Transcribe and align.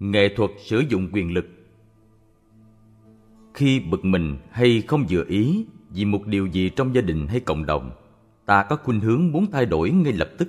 Nghệ 0.00 0.34
thuật 0.36 0.50
sử 0.58 0.78
dụng 0.88 1.08
quyền 1.12 1.32
lực 1.32 1.46
Khi 3.54 3.80
bực 3.80 4.04
mình 4.04 4.36
hay 4.50 4.82
không 4.88 5.04
vừa 5.10 5.24
ý 5.28 5.66
vì 5.90 6.04
một 6.04 6.26
điều 6.26 6.46
gì 6.46 6.70
trong 6.70 6.94
gia 6.94 7.00
đình 7.00 7.26
hay 7.26 7.40
cộng 7.40 7.66
đồng, 7.66 7.90
ta 8.46 8.62
có 8.62 8.76
khuynh 8.76 9.00
hướng 9.00 9.32
muốn 9.32 9.46
thay 9.52 9.66
đổi 9.66 9.90
ngay 9.90 10.12
lập 10.12 10.30
tức. 10.38 10.48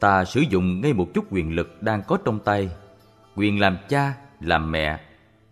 Ta 0.00 0.24
sử 0.24 0.40
dụng 0.40 0.80
ngay 0.80 0.92
một 0.92 1.08
chút 1.14 1.24
quyền 1.30 1.54
lực 1.54 1.82
đang 1.82 2.02
có 2.08 2.18
trong 2.24 2.38
tay, 2.44 2.70
quyền 3.36 3.60
làm 3.60 3.76
cha, 3.88 4.14
làm 4.40 4.72
mẹ, 4.72 5.00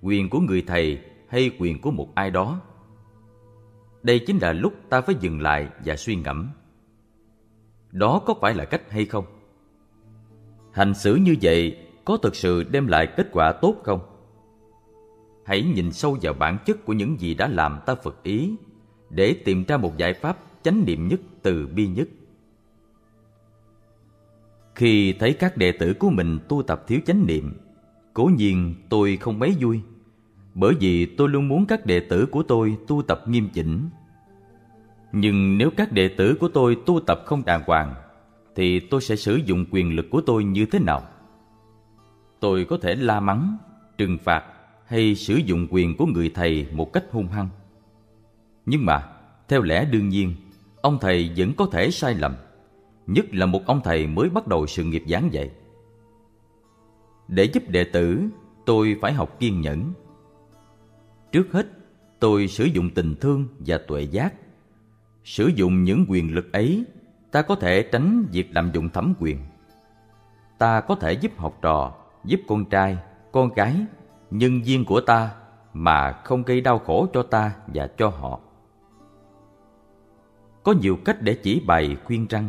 quyền 0.03 0.31
của 0.31 0.41
người 0.41 0.63
thầy 0.67 1.01
hay 1.29 1.51
quyền 1.59 1.81
của 1.81 1.91
một 1.91 2.09
ai 2.15 2.31
đó. 2.31 2.61
Đây 4.03 4.19
chính 4.27 4.39
là 4.39 4.53
lúc 4.53 4.73
ta 4.89 5.01
phải 5.01 5.15
dừng 5.21 5.41
lại 5.41 5.69
và 5.85 5.97
suy 5.97 6.17
ngẫm. 6.17 6.49
Đó 7.93 8.23
có 8.27 8.35
phải 8.41 8.55
là 8.55 8.65
cách 8.65 8.91
hay 8.91 9.07
không? 9.07 9.25
Hành 10.73 10.95
xử 10.95 11.15
như 11.15 11.37
vậy 11.43 11.88
có 12.09 12.17
thực 12.17 12.37
sự 12.37 12.63
đem 12.63 12.87
lại 12.87 13.07
kết 13.17 13.29
quả 13.33 13.53
tốt 13.53 13.77
không? 13.85 14.01
Hãy 15.45 15.63
nhìn 15.63 15.93
sâu 15.93 16.17
vào 16.23 16.35
bản 16.35 16.59
chất 16.67 16.85
của 16.85 16.93
những 16.93 17.21
gì 17.21 17.35
đã 17.35 17.49
làm 17.49 17.79
ta 17.87 17.95
phật 17.95 18.23
ý 18.23 18.55
để 19.11 19.37
tìm 19.45 19.65
ra 19.69 19.77
một 19.77 19.97
giải 19.97 20.15
pháp 20.15 20.39
chánh 20.63 20.85
niệm 20.85 21.09
nhất 21.09 21.21
từ 21.43 21.67
bi 21.67 21.87
nhất. 21.87 22.09
Khi 24.75 25.13
thấy 25.13 25.33
các 25.33 25.57
đệ 25.57 25.73
tử 25.73 25.95
của 25.99 26.11
mình 26.11 26.39
tu 26.49 26.63
tập 26.63 26.85
thiếu 26.87 27.01
chánh 27.07 27.27
niệm, 27.27 27.53
cố 28.15 28.31
nhiên 28.37 28.75
tôi 28.89 29.17
không 29.17 29.39
mấy 29.39 29.57
vui, 29.61 29.81
bởi 30.55 30.75
vì 30.81 31.07
tôi 31.07 31.29
luôn 31.29 31.49
muốn 31.49 31.67
các 31.67 31.87
đệ 31.87 32.01
tử 32.01 32.27
của 32.27 32.43
tôi 32.43 32.77
tu 32.87 33.03
tập 33.03 33.23
nghiêm 33.27 33.49
chỉnh. 33.53 33.89
Nhưng 35.13 35.59
nếu 35.59 35.71
các 35.77 35.93
đệ 35.93 36.09
tử 36.09 36.37
của 36.41 36.49
tôi 36.49 36.77
tu 36.87 37.01
tập 37.07 37.23
không 37.27 37.45
đàng 37.45 37.63
hoàng, 37.67 37.95
thì 38.55 38.81
tôi 38.81 39.01
sẽ 39.01 39.17
sử 39.17 39.41
dụng 39.45 39.65
quyền 39.71 39.97
lực 39.97 40.07
của 40.11 40.21
tôi 40.21 40.45
như 40.45 40.67
thế 40.67 40.79
nào? 40.79 41.03
Tôi 42.41 42.65
có 42.65 42.79
thể 42.83 42.95
la 42.95 43.21
mắng, 43.21 43.57
trừng 43.99 44.19
phạt 44.19 44.45
hay 44.87 45.15
sử 45.15 45.37
dụng 45.37 45.67
quyền 45.71 45.97
của 45.97 46.07
người 46.07 46.31
thầy 46.35 46.67
một 46.73 46.93
cách 46.93 47.05
hung 47.11 47.29
hăng. 47.29 47.49
Nhưng 48.67 48.87
mà, 48.87 49.09
theo 49.49 49.63
lẽ 49.63 49.85
đương 49.85 50.09
nhiên, 50.09 50.35
ông 50.81 50.99
thầy 51.01 51.31
vẫn 51.37 51.53
có 51.57 51.67
thể 51.73 51.91
sai 51.91 52.15
lầm, 52.15 52.37
nhất 53.07 53.35
là 53.35 53.47
một 53.47 53.67
ông 53.67 53.81
thầy 53.85 54.07
mới 54.07 54.31
bắt 54.31 54.47
đầu 54.47 54.67
sự 54.67 54.85
nghiệp 54.85 55.03
giảng 55.09 55.33
dạy. 55.33 55.51
Để 57.29 57.45
giúp 57.45 57.63
đệ 57.69 57.85
tử, 57.85 58.29
tôi 58.67 58.97
phải 59.01 59.13
học 59.13 59.37
kiên 59.41 59.61
nhẫn. 59.61 59.93
Trước 61.33 61.53
hết, 61.53 61.67
tôi 62.19 62.49
sử 62.49 62.65
dụng 62.65 62.91
tình 62.91 63.15
thương 63.21 63.49
và 63.59 63.79
tuệ 63.79 64.03
giác. 64.03 64.35
Sử 65.25 65.51
dụng 65.55 65.85
những 65.85 66.07
quyền 66.09 66.35
lực 66.35 66.53
ấy, 66.53 66.85
ta 67.31 67.43
có 67.43 67.55
thể 67.55 67.83
tránh 67.83 68.27
việc 68.33 68.49
lạm 68.53 68.71
dụng 68.73 68.89
thẩm 68.89 69.15
quyền. 69.19 69.39
Ta 70.59 70.81
có 70.81 70.95
thể 70.95 71.13
giúp 71.13 71.33
học 71.39 71.59
trò, 71.63 71.95
giúp 72.25 72.41
con 72.49 72.65
trai, 72.65 72.99
con 73.33 73.55
gái, 73.55 73.77
nhân 74.31 74.63
viên 74.63 74.85
của 74.85 75.01
ta 75.01 75.31
mà 75.73 76.13
không 76.13 76.43
gây 76.43 76.61
đau 76.61 76.79
khổ 76.79 77.07
cho 77.13 77.23
ta 77.23 77.53
và 77.67 77.87
cho 77.99 78.09
họ. 78.09 78.41
Có 80.63 80.75
nhiều 80.81 80.99
cách 81.05 81.23
để 81.23 81.35
chỉ 81.35 81.63
bày 81.67 81.97
khuyên 82.05 82.27
răng. 82.27 82.49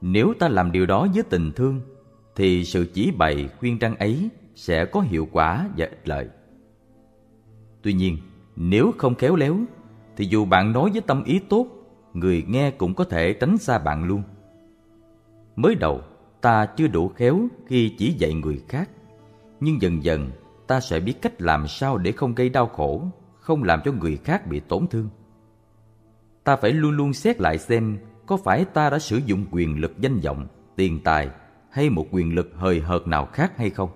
Nếu 0.00 0.34
ta 0.38 0.48
làm 0.48 0.72
điều 0.72 0.86
đó 0.86 1.06
với 1.14 1.22
tình 1.22 1.52
thương, 1.52 1.80
thì 2.36 2.64
sự 2.64 2.90
chỉ 2.94 3.10
bày 3.10 3.48
khuyên 3.58 3.78
răng 3.78 3.96
ấy 3.96 4.28
sẽ 4.54 4.84
có 4.84 5.00
hiệu 5.00 5.28
quả 5.32 5.68
và 5.76 5.86
ích 5.86 6.08
lợi. 6.08 6.28
Tuy 7.82 7.92
nhiên, 7.92 8.18
nếu 8.56 8.92
không 8.98 9.14
khéo 9.14 9.36
léo, 9.36 9.56
thì 10.16 10.24
dù 10.24 10.44
bạn 10.44 10.72
nói 10.72 10.90
với 10.90 11.00
tâm 11.00 11.24
ý 11.24 11.38
tốt, 11.48 11.66
người 12.12 12.44
nghe 12.48 12.70
cũng 12.70 12.94
có 12.94 13.04
thể 13.04 13.32
tránh 13.32 13.58
xa 13.58 13.78
bạn 13.78 14.04
luôn. 14.04 14.22
Mới 15.56 15.74
đầu, 15.74 16.00
ta 16.44 16.66
chưa 16.66 16.86
đủ 16.86 17.08
khéo 17.08 17.48
khi 17.66 17.94
chỉ 17.98 18.12
dạy 18.12 18.34
người 18.34 18.62
khác, 18.68 18.90
nhưng 19.60 19.82
dần 19.82 20.04
dần 20.04 20.30
ta 20.66 20.80
sẽ 20.80 21.00
biết 21.00 21.22
cách 21.22 21.42
làm 21.42 21.68
sao 21.68 21.98
để 21.98 22.12
không 22.12 22.34
gây 22.34 22.48
đau 22.48 22.66
khổ, 22.66 23.08
không 23.40 23.62
làm 23.62 23.80
cho 23.84 23.92
người 23.92 24.16
khác 24.16 24.46
bị 24.46 24.60
tổn 24.60 24.86
thương. 24.86 25.08
Ta 26.44 26.56
phải 26.56 26.72
luôn 26.72 26.90
luôn 26.90 27.12
xét 27.12 27.40
lại 27.40 27.58
xem 27.58 27.98
có 28.26 28.36
phải 28.36 28.64
ta 28.64 28.90
đã 28.90 28.98
sử 28.98 29.20
dụng 29.26 29.46
quyền 29.50 29.80
lực 29.80 29.98
danh 29.98 30.20
vọng, 30.20 30.46
tiền 30.76 31.00
tài 31.04 31.28
hay 31.70 31.90
một 31.90 32.06
quyền 32.10 32.34
lực 32.34 32.50
hời 32.56 32.80
hợt 32.80 33.06
nào 33.06 33.26
khác 33.32 33.52
hay 33.56 33.70
không. 33.70 33.90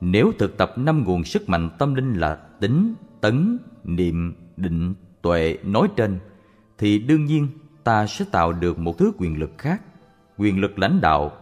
Nếu 0.00 0.32
thực 0.38 0.56
tập 0.56 0.72
năm 0.76 1.04
nguồn 1.04 1.24
sức 1.24 1.48
mạnh 1.48 1.70
tâm 1.78 1.94
linh 1.94 2.14
là 2.14 2.34
tính, 2.60 2.94
tấn, 3.20 3.58
niệm, 3.84 4.34
định, 4.56 4.94
tuệ 5.22 5.58
nói 5.64 5.88
trên, 5.96 6.18
thì 6.78 6.98
đương 6.98 7.24
nhiên 7.24 7.48
ta 7.84 8.06
sẽ 8.06 8.24
tạo 8.32 8.52
được 8.52 8.78
một 8.78 8.98
thứ 8.98 9.12
quyền 9.18 9.38
lực 9.38 9.50
khác, 9.58 9.82
quyền 10.38 10.60
lực 10.60 10.78
lãnh 10.78 11.00
đạo. 11.00 11.32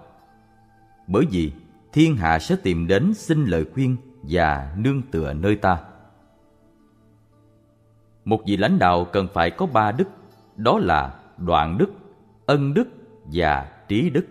Bởi 1.07 1.25
vì 1.31 1.53
thiên 1.93 2.17
hạ 2.17 2.39
sẽ 2.39 2.57
tìm 2.63 2.87
đến 2.87 3.15
xin 3.15 3.45
lời 3.45 3.67
khuyên 3.75 3.97
và 4.23 4.75
nương 4.77 5.03
tựa 5.03 5.33
nơi 5.33 5.57
ta. 5.57 5.79
Một 8.25 8.41
vị 8.47 8.57
lãnh 8.57 8.79
đạo 8.79 9.05
cần 9.05 9.29
phải 9.35 9.51
có 9.51 9.67
ba 9.67 9.93
đức, 9.93 10.09
đó 10.57 10.79
là 10.79 11.15
đoạn 11.39 11.79
đức, 11.79 11.93
ân 12.47 12.75
đức 12.75 12.89
và 13.25 13.73
trí 13.89 14.11
đức. 14.11 14.27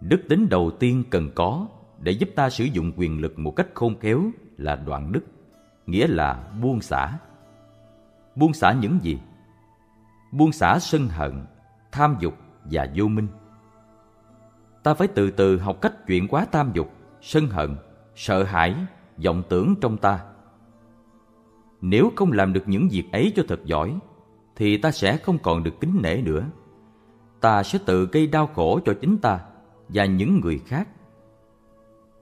Đức 0.00 0.22
tính 0.28 0.48
đầu 0.48 0.70
tiên 0.70 1.04
cần 1.10 1.30
có 1.34 1.66
để 2.00 2.12
giúp 2.12 2.28
ta 2.34 2.50
sử 2.50 2.64
dụng 2.64 2.92
quyền 2.96 3.20
lực 3.20 3.38
một 3.38 3.50
cách 3.56 3.66
khôn 3.74 3.98
khéo 4.00 4.22
là 4.56 4.76
đoạn 4.76 5.12
đức, 5.12 5.24
nghĩa 5.86 6.06
là 6.06 6.50
buông 6.62 6.80
xả. 6.80 7.18
Buông 8.34 8.52
xả 8.52 8.72
những 8.72 8.98
gì? 9.02 9.18
Buông 10.32 10.52
xả 10.52 10.78
sân 10.80 11.08
hận, 11.08 11.44
tham 11.92 12.16
dục 12.20 12.34
và 12.64 12.86
vô 12.94 13.08
minh. 13.08 13.28
Ta 14.82 14.94
phải 14.94 15.08
từ 15.08 15.30
từ 15.30 15.58
học 15.58 15.80
cách 15.80 16.06
chuyển 16.06 16.28
hóa 16.30 16.46
tham 16.52 16.70
dục, 16.74 16.92
sân 17.20 17.46
hận, 17.46 17.76
sợ 18.14 18.42
hãi, 18.42 18.74
vọng 19.24 19.42
tưởng 19.48 19.74
trong 19.80 19.96
ta 19.96 20.20
nếu 21.82 22.12
không 22.16 22.32
làm 22.32 22.52
được 22.52 22.62
những 22.66 22.88
việc 22.88 23.12
ấy 23.12 23.32
cho 23.36 23.42
thật 23.48 23.64
giỏi, 23.64 23.98
thì 24.56 24.76
ta 24.76 24.90
sẽ 24.90 25.16
không 25.16 25.38
còn 25.38 25.62
được 25.62 25.80
kính 25.80 26.00
nể 26.02 26.22
nữa. 26.22 26.44
Ta 27.40 27.62
sẽ 27.62 27.78
tự 27.86 28.08
gây 28.12 28.26
đau 28.26 28.46
khổ 28.46 28.80
cho 28.84 28.94
chính 29.00 29.18
ta 29.18 29.40
và 29.88 30.04
những 30.04 30.40
người 30.40 30.58
khác. 30.58 30.88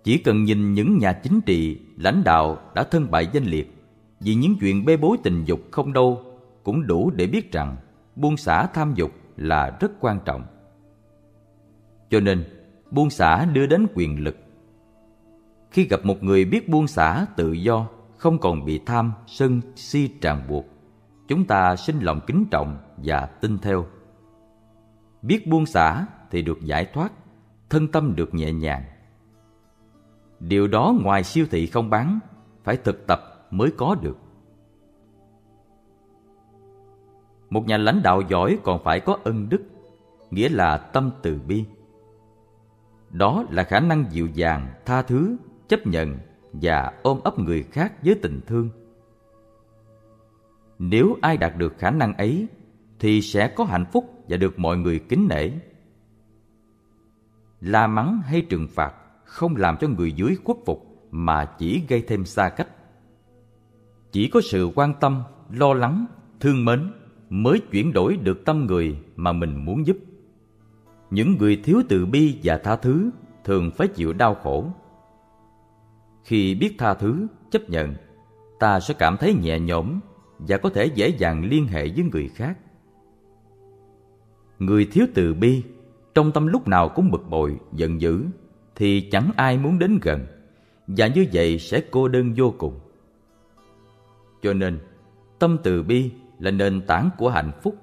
Chỉ 0.04 0.18
cần 0.18 0.44
nhìn 0.44 0.74
những 0.74 0.98
nhà 0.98 1.12
chính 1.12 1.40
trị, 1.40 1.80
lãnh 1.96 2.24
đạo 2.24 2.58
đã 2.74 2.84
thân 2.84 3.10
bại 3.10 3.28
danh 3.32 3.44
liệt 3.44 3.74
vì 4.20 4.34
những 4.34 4.56
chuyện 4.60 4.84
bê 4.84 4.96
bối 4.96 5.16
tình 5.22 5.44
dục 5.44 5.60
không 5.70 5.92
đâu 5.92 6.22
cũng 6.62 6.86
đủ 6.86 7.10
để 7.10 7.26
biết 7.26 7.52
rằng 7.52 7.76
buông 8.16 8.36
xả 8.36 8.66
tham 8.66 8.94
dục 8.94 9.10
là 9.40 9.76
rất 9.80 9.92
quan 10.00 10.18
trọng. 10.24 10.44
Cho 12.10 12.20
nên, 12.20 12.44
buông 12.90 13.10
xả 13.10 13.44
đưa 13.44 13.66
đến 13.66 13.86
quyền 13.94 14.24
lực. 14.24 14.36
Khi 15.70 15.84
gặp 15.84 16.00
một 16.04 16.22
người 16.22 16.44
biết 16.44 16.68
buông 16.68 16.86
xả 16.86 17.26
tự 17.36 17.52
do 17.52 17.86
không 18.16 18.38
còn 18.38 18.64
bị 18.64 18.80
tham, 18.86 19.12
sân, 19.26 19.60
si 19.76 20.08
tràn 20.20 20.42
buộc, 20.48 20.64
chúng 21.28 21.46
ta 21.46 21.76
sinh 21.76 21.98
lòng 22.00 22.20
kính 22.26 22.44
trọng 22.50 22.78
và 22.96 23.26
tin 23.26 23.58
theo. 23.58 23.86
Biết 25.22 25.46
buông 25.48 25.66
xả 25.66 26.06
thì 26.30 26.42
được 26.42 26.58
giải 26.62 26.86
thoát, 26.92 27.12
thân 27.70 27.88
tâm 27.88 28.16
được 28.16 28.34
nhẹ 28.34 28.52
nhàng. 28.52 28.84
Điều 30.40 30.68
đó 30.68 30.94
ngoài 31.02 31.24
siêu 31.24 31.46
thị 31.50 31.66
không 31.66 31.90
bán, 31.90 32.18
phải 32.64 32.76
thực 32.76 33.06
tập 33.06 33.46
mới 33.50 33.70
có 33.76 33.96
được. 34.02 34.16
Một 37.50 37.66
nhà 37.66 37.76
lãnh 37.76 38.02
đạo 38.02 38.22
giỏi 38.28 38.58
còn 38.62 38.82
phải 38.84 39.00
có 39.00 39.18
ân 39.24 39.48
đức, 39.48 39.62
nghĩa 40.30 40.48
là 40.48 40.78
tâm 40.78 41.10
từ 41.22 41.40
bi. 41.46 41.64
Đó 43.10 43.44
là 43.50 43.64
khả 43.64 43.80
năng 43.80 44.04
dịu 44.10 44.26
dàng, 44.26 44.72
tha 44.86 45.02
thứ, 45.02 45.36
chấp 45.68 45.86
nhận 45.86 46.18
và 46.52 46.92
ôm 47.02 47.20
ấp 47.24 47.38
người 47.38 47.62
khác 47.62 47.92
với 48.04 48.14
tình 48.22 48.40
thương. 48.46 48.68
Nếu 50.78 51.16
ai 51.22 51.36
đạt 51.36 51.56
được 51.56 51.78
khả 51.78 51.90
năng 51.90 52.14
ấy 52.16 52.46
thì 52.98 53.22
sẽ 53.22 53.48
có 53.48 53.64
hạnh 53.64 53.84
phúc 53.92 54.24
và 54.28 54.36
được 54.36 54.58
mọi 54.58 54.76
người 54.76 54.98
kính 54.98 55.28
nể. 55.30 55.50
La 57.60 57.86
mắng 57.86 58.20
hay 58.24 58.42
trừng 58.42 58.68
phạt 58.70 58.94
không 59.24 59.56
làm 59.56 59.76
cho 59.80 59.88
người 59.88 60.12
dưới 60.12 60.36
khuất 60.44 60.56
phục 60.66 61.08
mà 61.10 61.44
chỉ 61.58 61.82
gây 61.88 62.04
thêm 62.08 62.24
xa 62.24 62.48
cách. 62.48 62.68
Chỉ 64.12 64.28
có 64.28 64.40
sự 64.40 64.70
quan 64.74 64.94
tâm, 65.00 65.22
lo 65.50 65.74
lắng, 65.74 66.06
thương 66.40 66.64
mến 66.64 66.92
mới 67.30 67.60
chuyển 67.70 67.92
đổi 67.92 68.16
được 68.16 68.44
tâm 68.44 68.66
người 68.66 68.96
mà 69.16 69.32
mình 69.32 69.64
muốn 69.64 69.86
giúp. 69.86 69.96
Những 71.10 71.36
người 71.38 71.60
thiếu 71.64 71.82
từ 71.88 72.06
bi 72.06 72.38
và 72.44 72.58
tha 72.58 72.76
thứ 72.76 73.10
thường 73.44 73.70
phải 73.76 73.88
chịu 73.88 74.12
đau 74.12 74.34
khổ 74.34 74.72
khi 76.24 76.54
biết 76.54 76.74
tha 76.78 76.94
thứ, 76.94 77.26
chấp 77.50 77.70
nhận, 77.70 77.94
ta 78.58 78.80
sẽ 78.80 78.94
cảm 78.94 79.16
thấy 79.16 79.34
nhẹ 79.34 79.60
nhõm 79.60 80.00
và 80.38 80.56
có 80.56 80.70
thể 80.70 80.86
dễ 80.86 81.08
dàng 81.08 81.44
liên 81.44 81.66
hệ 81.66 81.88
với 81.88 82.04
người 82.12 82.28
khác. 82.28 82.58
Người 84.58 84.86
thiếu 84.92 85.06
từ 85.14 85.34
bi, 85.34 85.62
trong 86.14 86.32
tâm 86.32 86.46
lúc 86.46 86.68
nào 86.68 86.88
cũng 86.88 87.10
bực 87.10 87.30
bội, 87.30 87.56
giận 87.72 88.00
dữ, 88.00 88.24
thì 88.76 89.00
chẳng 89.00 89.30
ai 89.36 89.58
muốn 89.58 89.78
đến 89.78 89.98
gần, 90.02 90.26
và 90.86 91.06
như 91.06 91.26
vậy 91.32 91.58
sẽ 91.58 91.82
cô 91.90 92.08
đơn 92.08 92.32
vô 92.36 92.54
cùng. 92.58 92.80
Cho 94.42 94.52
nên, 94.52 94.78
tâm 95.38 95.58
từ 95.62 95.82
bi 95.82 96.10
là 96.40 96.50
nền 96.50 96.82
tảng 96.82 97.10
của 97.18 97.30
hạnh 97.30 97.50
phúc. 97.62 97.76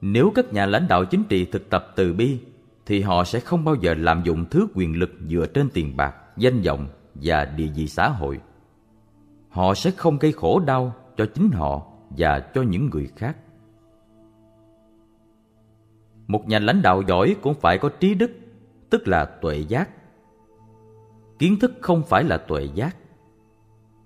Nếu 0.00 0.32
các 0.34 0.52
nhà 0.52 0.66
lãnh 0.66 0.88
đạo 0.88 1.04
chính 1.04 1.24
trị 1.24 1.44
thực 1.44 1.70
tập 1.70 1.92
từ 1.96 2.12
bi, 2.12 2.40
thì 2.86 3.00
họ 3.00 3.24
sẽ 3.24 3.40
không 3.40 3.64
bao 3.64 3.74
giờ 3.74 3.94
lạm 3.98 4.22
dụng 4.24 4.44
thứ 4.50 4.66
quyền 4.74 4.98
lực 4.98 5.10
dựa 5.28 5.46
trên 5.54 5.68
tiền 5.70 5.96
bạc, 5.96 6.14
danh 6.36 6.62
vọng 6.62 6.88
và 7.14 7.44
địa 7.44 7.68
vị 7.76 7.86
xã 7.86 8.08
hội. 8.08 8.40
Họ 9.48 9.74
sẽ 9.74 9.90
không 9.90 10.18
gây 10.18 10.32
khổ 10.32 10.60
đau 10.60 10.94
cho 11.16 11.26
chính 11.34 11.50
họ 11.50 11.86
và 12.10 12.40
cho 12.54 12.62
những 12.62 12.90
người 12.90 13.08
khác. 13.16 13.36
Một 16.26 16.48
nhà 16.48 16.58
lãnh 16.58 16.82
đạo 16.82 17.02
giỏi 17.02 17.36
cũng 17.42 17.54
phải 17.54 17.78
có 17.78 17.88
trí 17.88 18.14
đức, 18.14 18.30
tức 18.90 19.08
là 19.08 19.24
tuệ 19.24 19.58
giác. 19.58 19.88
Kiến 21.38 21.58
thức 21.58 21.72
không 21.80 22.02
phải 22.08 22.24
là 22.24 22.36
tuệ 22.36 22.68
giác. 22.74 22.96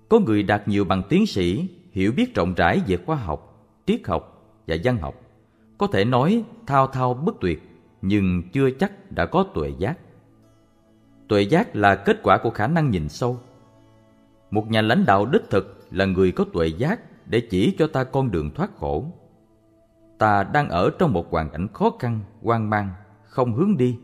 Có 0.09 0.19
người 0.19 0.43
đạt 0.43 0.67
nhiều 0.67 0.85
bằng 0.85 1.01
tiến 1.09 1.25
sĩ, 1.25 1.67
hiểu 1.95 2.11
biết 2.11 2.35
rộng 2.35 2.53
rãi 2.53 2.81
về 2.87 2.97
khoa 3.05 3.15
học, 3.15 3.67
triết 3.85 4.07
học 4.07 4.51
và 4.67 4.75
văn 4.83 4.97
học. 4.97 5.15
Có 5.77 5.87
thể 5.87 6.05
nói 6.05 6.43
thao 6.67 6.87
thao 6.87 7.13
bất 7.13 7.35
tuyệt, 7.41 7.69
nhưng 8.01 8.43
chưa 8.53 8.69
chắc 8.71 9.11
đã 9.11 9.25
có 9.25 9.45
tuệ 9.53 9.73
giác. 9.77 9.97
Tuệ 11.27 11.41
giác 11.41 11.75
là 11.75 11.95
kết 11.95 12.19
quả 12.23 12.37
của 12.37 12.49
khả 12.49 12.67
năng 12.67 12.89
nhìn 12.89 13.09
sâu. 13.09 13.39
Một 14.51 14.71
nhà 14.71 14.81
lãnh 14.81 15.05
đạo 15.05 15.25
đích 15.25 15.49
thực 15.49 15.87
là 15.91 16.05
người 16.05 16.31
có 16.31 16.45
tuệ 16.53 16.67
giác 16.67 16.99
để 17.25 17.41
chỉ 17.49 17.75
cho 17.77 17.87
ta 17.87 18.03
con 18.03 18.31
đường 18.31 18.51
thoát 18.51 18.69
khổ. 18.77 19.05
Ta 20.17 20.43
đang 20.43 20.69
ở 20.69 20.89
trong 20.99 21.13
một 21.13 21.31
hoàn 21.31 21.49
cảnh 21.49 21.67
khó 21.73 21.91
khăn, 21.99 22.19
hoang 22.41 22.69
mang, 22.69 22.89
không 23.23 23.53
hướng 23.53 23.77
đi, 23.77 23.97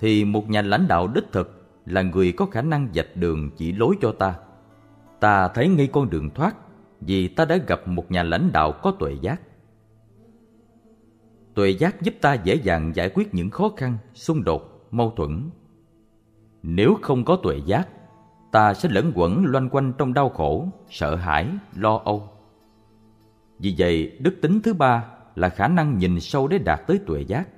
thì 0.00 0.24
một 0.24 0.50
nhà 0.50 0.62
lãnh 0.62 0.88
đạo 0.88 1.08
đích 1.14 1.32
thực 1.32 1.66
là 1.86 2.02
người 2.02 2.32
có 2.32 2.46
khả 2.46 2.62
năng 2.62 2.88
dạch 2.94 3.16
đường 3.16 3.50
chỉ 3.56 3.72
lối 3.72 3.96
cho 4.00 4.12
ta. 4.12 4.34
Ta 5.20 5.48
thấy 5.48 5.68
ngay 5.68 5.86
con 5.92 6.10
đường 6.10 6.30
thoát 6.30 6.54
vì 7.00 7.28
ta 7.28 7.44
đã 7.44 7.56
gặp 7.56 7.88
một 7.88 8.10
nhà 8.10 8.22
lãnh 8.22 8.50
đạo 8.52 8.72
có 8.72 8.90
tuệ 8.90 9.16
giác. 9.20 9.40
Tuệ 11.54 11.70
giác 11.70 12.02
giúp 12.02 12.14
ta 12.20 12.34
dễ 12.34 12.54
dàng 12.54 12.92
giải 12.94 13.10
quyết 13.14 13.34
những 13.34 13.50
khó 13.50 13.70
khăn, 13.76 13.98
xung 14.14 14.44
đột, 14.44 14.88
mâu 14.90 15.10
thuẫn. 15.10 15.50
Nếu 16.62 16.98
không 17.02 17.24
có 17.24 17.36
tuệ 17.42 17.60
giác, 17.66 17.88
ta 18.52 18.74
sẽ 18.74 18.88
lẫn 18.88 19.12
quẩn 19.14 19.44
loanh 19.46 19.68
quanh 19.68 19.92
trong 19.98 20.14
đau 20.14 20.28
khổ, 20.28 20.68
sợ 20.90 21.16
hãi, 21.16 21.48
lo 21.74 22.00
âu. 22.04 22.28
Vì 23.58 23.74
vậy, 23.78 24.16
đức 24.20 24.38
tính 24.42 24.60
thứ 24.62 24.74
ba 24.74 25.04
là 25.34 25.48
khả 25.48 25.68
năng 25.68 25.98
nhìn 25.98 26.20
sâu 26.20 26.48
để 26.48 26.58
đạt 26.58 26.80
tới 26.86 27.00
tuệ 27.06 27.20
giác, 27.20 27.48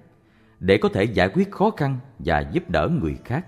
để 0.61 0.79
có 0.79 0.89
thể 0.89 1.05
giải 1.05 1.29
quyết 1.29 1.51
khó 1.51 1.71
khăn 1.71 1.99
và 2.19 2.41
giúp 2.53 2.71
đỡ 2.71 2.89
người 3.01 3.19
khác. 3.25 3.47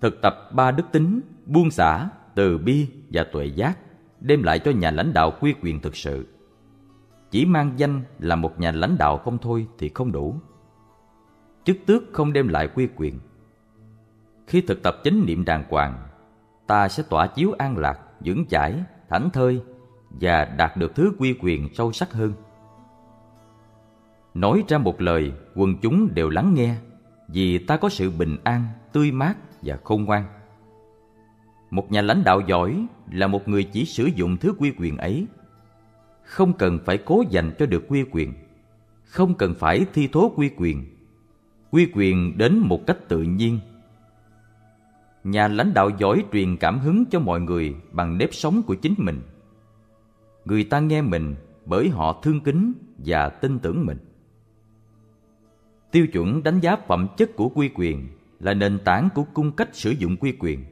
Thực 0.00 0.22
tập 0.22 0.50
ba 0.52 0.70
đức 0.70 0.84
tính, 0.92 1.20
buông 1.46 1.70
xả, 1.70 2.08
từ 2.34 2.58
bi 2.58 2.86
và 3.12 3.24
tuệ 3.24 3.46
giác 3.46 3.78
đem 4.20 4.42
lại 4.42 4.58
cho 4.58 4.70
nhà 4.70 4.90
lãnh 4.90 5.12
đạo 5.12 5.32
quy 5.40 5.54
quyền 5.62 5.80
thực 5.80 5.96
sự. 5.96 6.26
Chỉ 7.30 7.44
mang 7.44 7.72
danh 7.76 8.02
là 8.18 8.36
một 8.36 8.60
nhà 8.60 8.70
lãnh 8.70 8.98
đạo 8.98 9.18
không 9.18 9.38
thôi 9.38 9.66
thì 9.78 9.88
không 9.94 10.12
đủ. 10.12 10.34
Chức 11.64 11.76
tước 11.86 12.02
không 12.12 12.32
đem 12.32 12.48
lại 12.48 12.68
quy 12.74 12.88
quyền. 12.96 13.18
Khi 14.46 14.60
thực 14.60 14.82
tập 14.82 14.96
chánh 15.04 15.26
niệm 15.26 15.44
đàng 15.44 15.64
hoàng, 15.70 16.08
ta 16.66 16.88
sẽ 16.88 17.02
tỏa 17.10 17.26
chiếu 17.26 17.52
an 17.58 17.76
lạc, 17.76 17.98
vững 18.20 18.46
chãi, 18.46 18.74
thảnh 19.08 19.30
thơi 19.30 19.62
và 20.10 20.44
đạt 20.44 20.76
được 20.76 20.94
thứ 20.94 21.12
quy 21.18 21.34
quyền 21.40 21.74
sâu 21.74 21.92
sắc 21.92 22.12
hơn. 22.12 22.32
Nói 24.34 24.64
ra 24.68 24.78
một 24.78 25.00
lời, 25.00 25.32
quần 25.54 25.76
chúng 25.82 26.14
đều 26.14 26.28
lắng 26.28 26.54
nghe 26.54 26.76
vì 27.28 27.58
ta 27.58 27.76
có 27.76 27.88
sự 27.88 28.10
bình 28.10 28.36
an, 28.44 28.64
tươi 28.92 29.12
mát 29.12 29.34
và 29.62 29.78
khôn 29.84 30.04
ngoan. 30.04 30.24
Một 31.72 31.92
nhà 31.92 32.02
lãnh 32.02 32.24
đạo 32.24 32.40
giỏi 32.40 32.86
là 33.12 33.26
một 33.26 33.48
người 33.48 33.64
chỉ 33.64 33.84
sử 33.84 34.04
dụng 34.04 34.36
thứ 34.36 34.54
quy 34.58 34.72
quyền 34.78 34.96
ấy. 34.96 35.26
Không 36.22 36.52
cần 36.52 36.78
phải 36.84 36.98
cố 36.98 37.24
dành 37.30 37.52
cho 37.58 37.66
được 37.66 37.84
quy 37.88 38.04
quyền, 38.10 38.32
không 39.04 39.34
cần 39.34 39.54
phải 39.54 39.86
thi 39.92 40.08
thố 40.08 40.32
quy 40.36 40.50
quyền. 40.56 40.84
Quy 41.70 41.88
quyền 41.94 42.38
đến 42.38 42.58
một 42.58 42.86
cách 42.86 42.96
tự 43.08 43.22
nhiên. 43.22 43.58
Nhà 45.24 45.48
lãnh 45.48 45.74
đạo 45.74 45.90
giỏi 45.98 46.24
truyền 46.32 46.56
cảm 46.56 46.78
hứng 46.78 47.04
cho 47.10 47.20
mọi 47.20 47.40
người 47.40 47.74
bằng 47.92 48.18
nếp 48.18 48.34
sống 48.34 48.62
của 48.62 48.74
chính 48.74 48.94
mình. 48.98 49.20
Người 50.44 50.64
ta 50.64 50.80
nghe 50.80 51.02
mình 51.02 51.34
bởi 51.64 51.88
họ 51.88 52.20
thương 52.22 52.40
kính 52.40 52.72
và 52.98 53.28
tin 53.28 53.58
tưởng 53.58 53.86
mình. 53.86 53.98
Tiêu 55.90 56.06
chuẩn 56.06 56.42
đánh 56.42 56.60
giá 56.60 56.76
phẩm 56.76 57.06
chất 57.16 57.36
của 57.36 57.48
quy 57.48 57.70
quyền 57.74 58.08
là 58.40 58.54
nền 58.54 58.78
tảng 58.84 59.08
của 59.14 59.24
cung 59.34 59.52
cách 59.52 59.68
sử 59.72 59.90
dụng 59.90 60.16
quy 60.16 60.32
quyền 60.38 60.64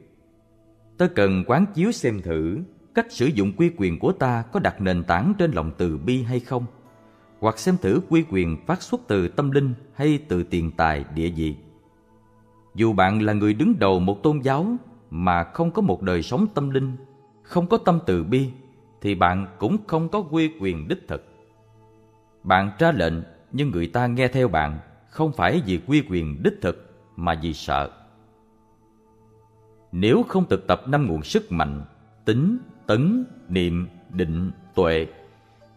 ta 1.01 1.07
cần 1.07 1.43
quán 1.47 1.65
chiếu 1.73 1.91
xem 1.91 2.21
thử 2.21 2.57
cách 2.95 3.05
sử 3.09 3.25
dụng 3.25 3.51
quy 3.57 3.71
quyền 3.77 3.99
của 3.99 4.11
ta 4.11 4.43
có 4.51 4.59
đặt 4.59 4.81
nền 4.81 5.03
tảng 5.03 5.33
trên 5.37 5.51
lòng 5.51 5.71
từ 5.77 5.97
bi 5.97 6.23
hay 6.23 6.39
không, 6.39 6.65
hoặc 7.39 7.59
xem 7.59 7.77
thử 7.77 8.01
quy 8.09 8.23
quyền 8.29 8.65
phát 8.65 8.81
xuất 8.81 9.01
từ 9.07 9.27
tâm 9.27 9.51
linh 9.51 9.73
hay 9.93 10.19
từ 10.27 10.43
tiền 10.43 10.71
tài, 10.77 11.05
địa 11.15 11.29
vị. 11.29 11.55
Dù 12.75 12.93
bạn 12.93 13.21
là 13.21 13.33
người 13.33 13.53
đứng 13.53 13.79
đầu 13.79 13.99
một 13.99 14.23
tôn 14.23 14.39
giáo 14.39 14.75
mà 15.09 15.43
không 15.43 15.71
có 15.71 15.81
một 15.81 16.01
đời 16.01 16.21
sống 16.21 16.47
tâm 16.53 16.69
linh, 16.69 16.95
không 17.43 17.67
có 17.67 17.77
tâm 17.77 17.99
từ 18.05 18.23
bi, 18.23 18.49
thì 19.01 19.15
bạn 19.15 19.47
cũng 19.59 19.77
không 19.87 20.09
có 20.09 20.19
quy 20.19 20.51
quyền 20.59 20.87
đích 20.87 21.07
thực. 21.07 21.25
Bạn 22.43 22.71
ra 22.79 22.91
lệnh 22.91 23.13
nhưng 23.51 23.71
người 23.71 23.87
ta 23.87 24.07
nghe 24.07 24.27
theo 24.27 24.47
bạn, 24.47 24.79
không 25.09 25.31
phải 25.31 25.61
vì 25.65 25.79
quy 25.87 26.03
quyền 26.09 26.43
đích 26.43 26.61
thực 26.61 26.95
mà 27.15 27.39
vì 27.41 27.53
sợ 27.53 28.00
nếu 29.91 30.23
không 30.27 30.45
thực 30.49 30.67
tập 30.67 30.81
năm 30.87 31.07
nguồn 31.07 31.23
sức 31.23 31.51
mạnh, 31.51 31.81
tính, 32.25 32.57
tấn, 32.87 33.25
niệm, 33.49 33.87
định, 34.09 34.51
tuệ 34.75 35.07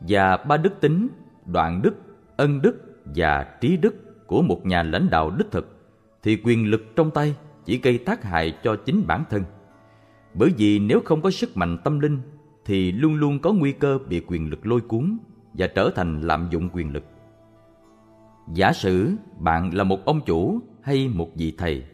và 0.01 0.37
ba 0.37 0.57
đức 0.57 0.81
tính, 0.81 1.09
đoạn 1.47 1.83
đức, 1.83 1.95
ân 2.37 2.63
đức 2.63 3.03
và 3.05 3.57
trí 3.61 3.77
đức 3.77 4.27
của 4.27 4.43
một 4.43 4.67
nhà 4.67 4.83
lãnh 4.83 5.11
đạo 5.11 5.31
đích 5.31 5.51
thực, 5.51 5.77
thì 6.23 6.41
quyền 6.45 6.71
lực 6.71 6.97
trong 6.97 7.11
tay 7.11 7.37
chỉ 7.65 7.79
gây 7.79 7.99
tác 7.99 8.25
hại 8.25 8.59
cho 8.63 8.77
chính 8.77 9.07
bản 9.07 9.25
thân. 9.31 9.43
Bởi 10.35 10.51
vì 10.57 10.79
nếu 10.79 11.01
không 11.05 11.23
có 11.23 11.31
sức 11.31 11.57
mạnh 11.57 11.79
tâm 11.85 12.01
linh, 12.01 12.19
thì 12.65 12.93
luôn 12.93 13.15
luôn 13.15 13.39
có 13.39 13.53
nguy 13.53 13.73
cơ 13.73 13.99
bị 14.09 14.23
quyền 14.27 14.51
lực 14.51 14.67
lôi 14.67 14.81
cuốn 14.81 15.19
và 15.53 15.67
trở 15.67 15.91
thành 15.95 16.21
lạm 16.21 16.49
dụng 16.51 16.69
quyền 16.73 16.93
lực. 16.93 17.05
Giả 18.55 18.73
sử 18.73 19.13
bạn 19.39 19.75
là 19.75 19.85
một 19.85 20.05
ông 20.05 20.21
chủ 20.27 20.61
hay 20.83 21.09
một 21.09 21.31
vị 21.35 21.55
thầy 21.59 21.85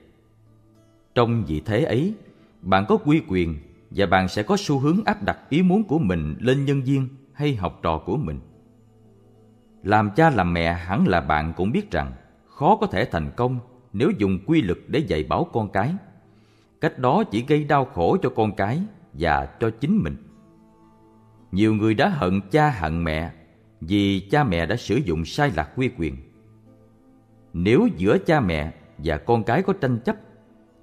trong 1.20 1.44
vị 1.44 1.62
thế 1.67 1.82
ấy, 1.84 2.14
bạn 2.62 2.84
có 2.88 2.96
quy 2.96 3.22
quyền 3.28 3.58
và 3.90 4.06
bạn 4.06 4.28
sẽ 4.28 4.43
có 4.43 4.56
xu 4.58 4.78
hướng 4.78 5.05
áp 5.05 5.22
đặt 5.22 5.38
ý 5.49 5.62
muốn 5.62 5.84
của 5.84 5.99
mình 5.99 6.37
lên 6.40 6.64
nhân 6.64 6.82
viên 6.82 7.08
hay 7.32 7.55
học 7.55 7.81
trò 7.82 7.99
của 7.99 8.17
mình. 8.17 8.40
Làm 9.82 10.11
cha 10.17 10.31
làm 10.31 10.52
mẹ 10.52 10.72
hẳn 10.72 11.08
là 11.08 11.20
bạn 11.20 11.52
cũng 11.56 11.72
biết 11.72 11.90
rằng 11.90 12.12
khó 12.46 12.76
có 12.76 12.87
thể 12.87 13.05
thành 13.05 13.31
công 13.37 13.58
nếu 13.93 14.11
dùng 14.19 14.38
quy 14.46 14.62
lực 14.62 14.78
để 14.88 14.99
dạy 14.99 15.25
bảo 15.25 15.44
con 15.53 15.69
cái. 15.69 15.94
Cách 16.81 16.98
đó 16.98 17.24
chỉ 17.24 17.44
gây 17.48 17.65
đau 17.65 17.84
khổ 17.84 18.17
cho 18.22 18.29
con 18.29 18.56
cái 18.56 18.82
và 19.12 19.48
cho 19.60 19.70
chính 19.70 20.03
mình. 20.03 20.17
Nhiều 21.53 21.74
người 21.74 21.94
đã 21.94 22.08
hận 22.08 22.41
cha 22.50 22.70
hận 22.70 23.05
mẹ 23.05 23.31
vì 23.81 24.20
cha 24.20 24.44
mẹ 24.44 24.67
đã 24.67 24.77
sử 24.77 24.96
dụng 24.96 25.24
sai 25.24 25.53
lạc 25.56 25.70
quy 25.77 25.91
quyền. 25.98 26.17
Nếu 27.53 27.89
giữa 27.96 28.19
cha 28.19 28.41
mẹ 28.41 28.72
và 28.98 29.17
con 29.17 29.44
cái 29.44 29.62
có 29.62 29.72
tranh 29.72 29.98
chấp 29.98 30.17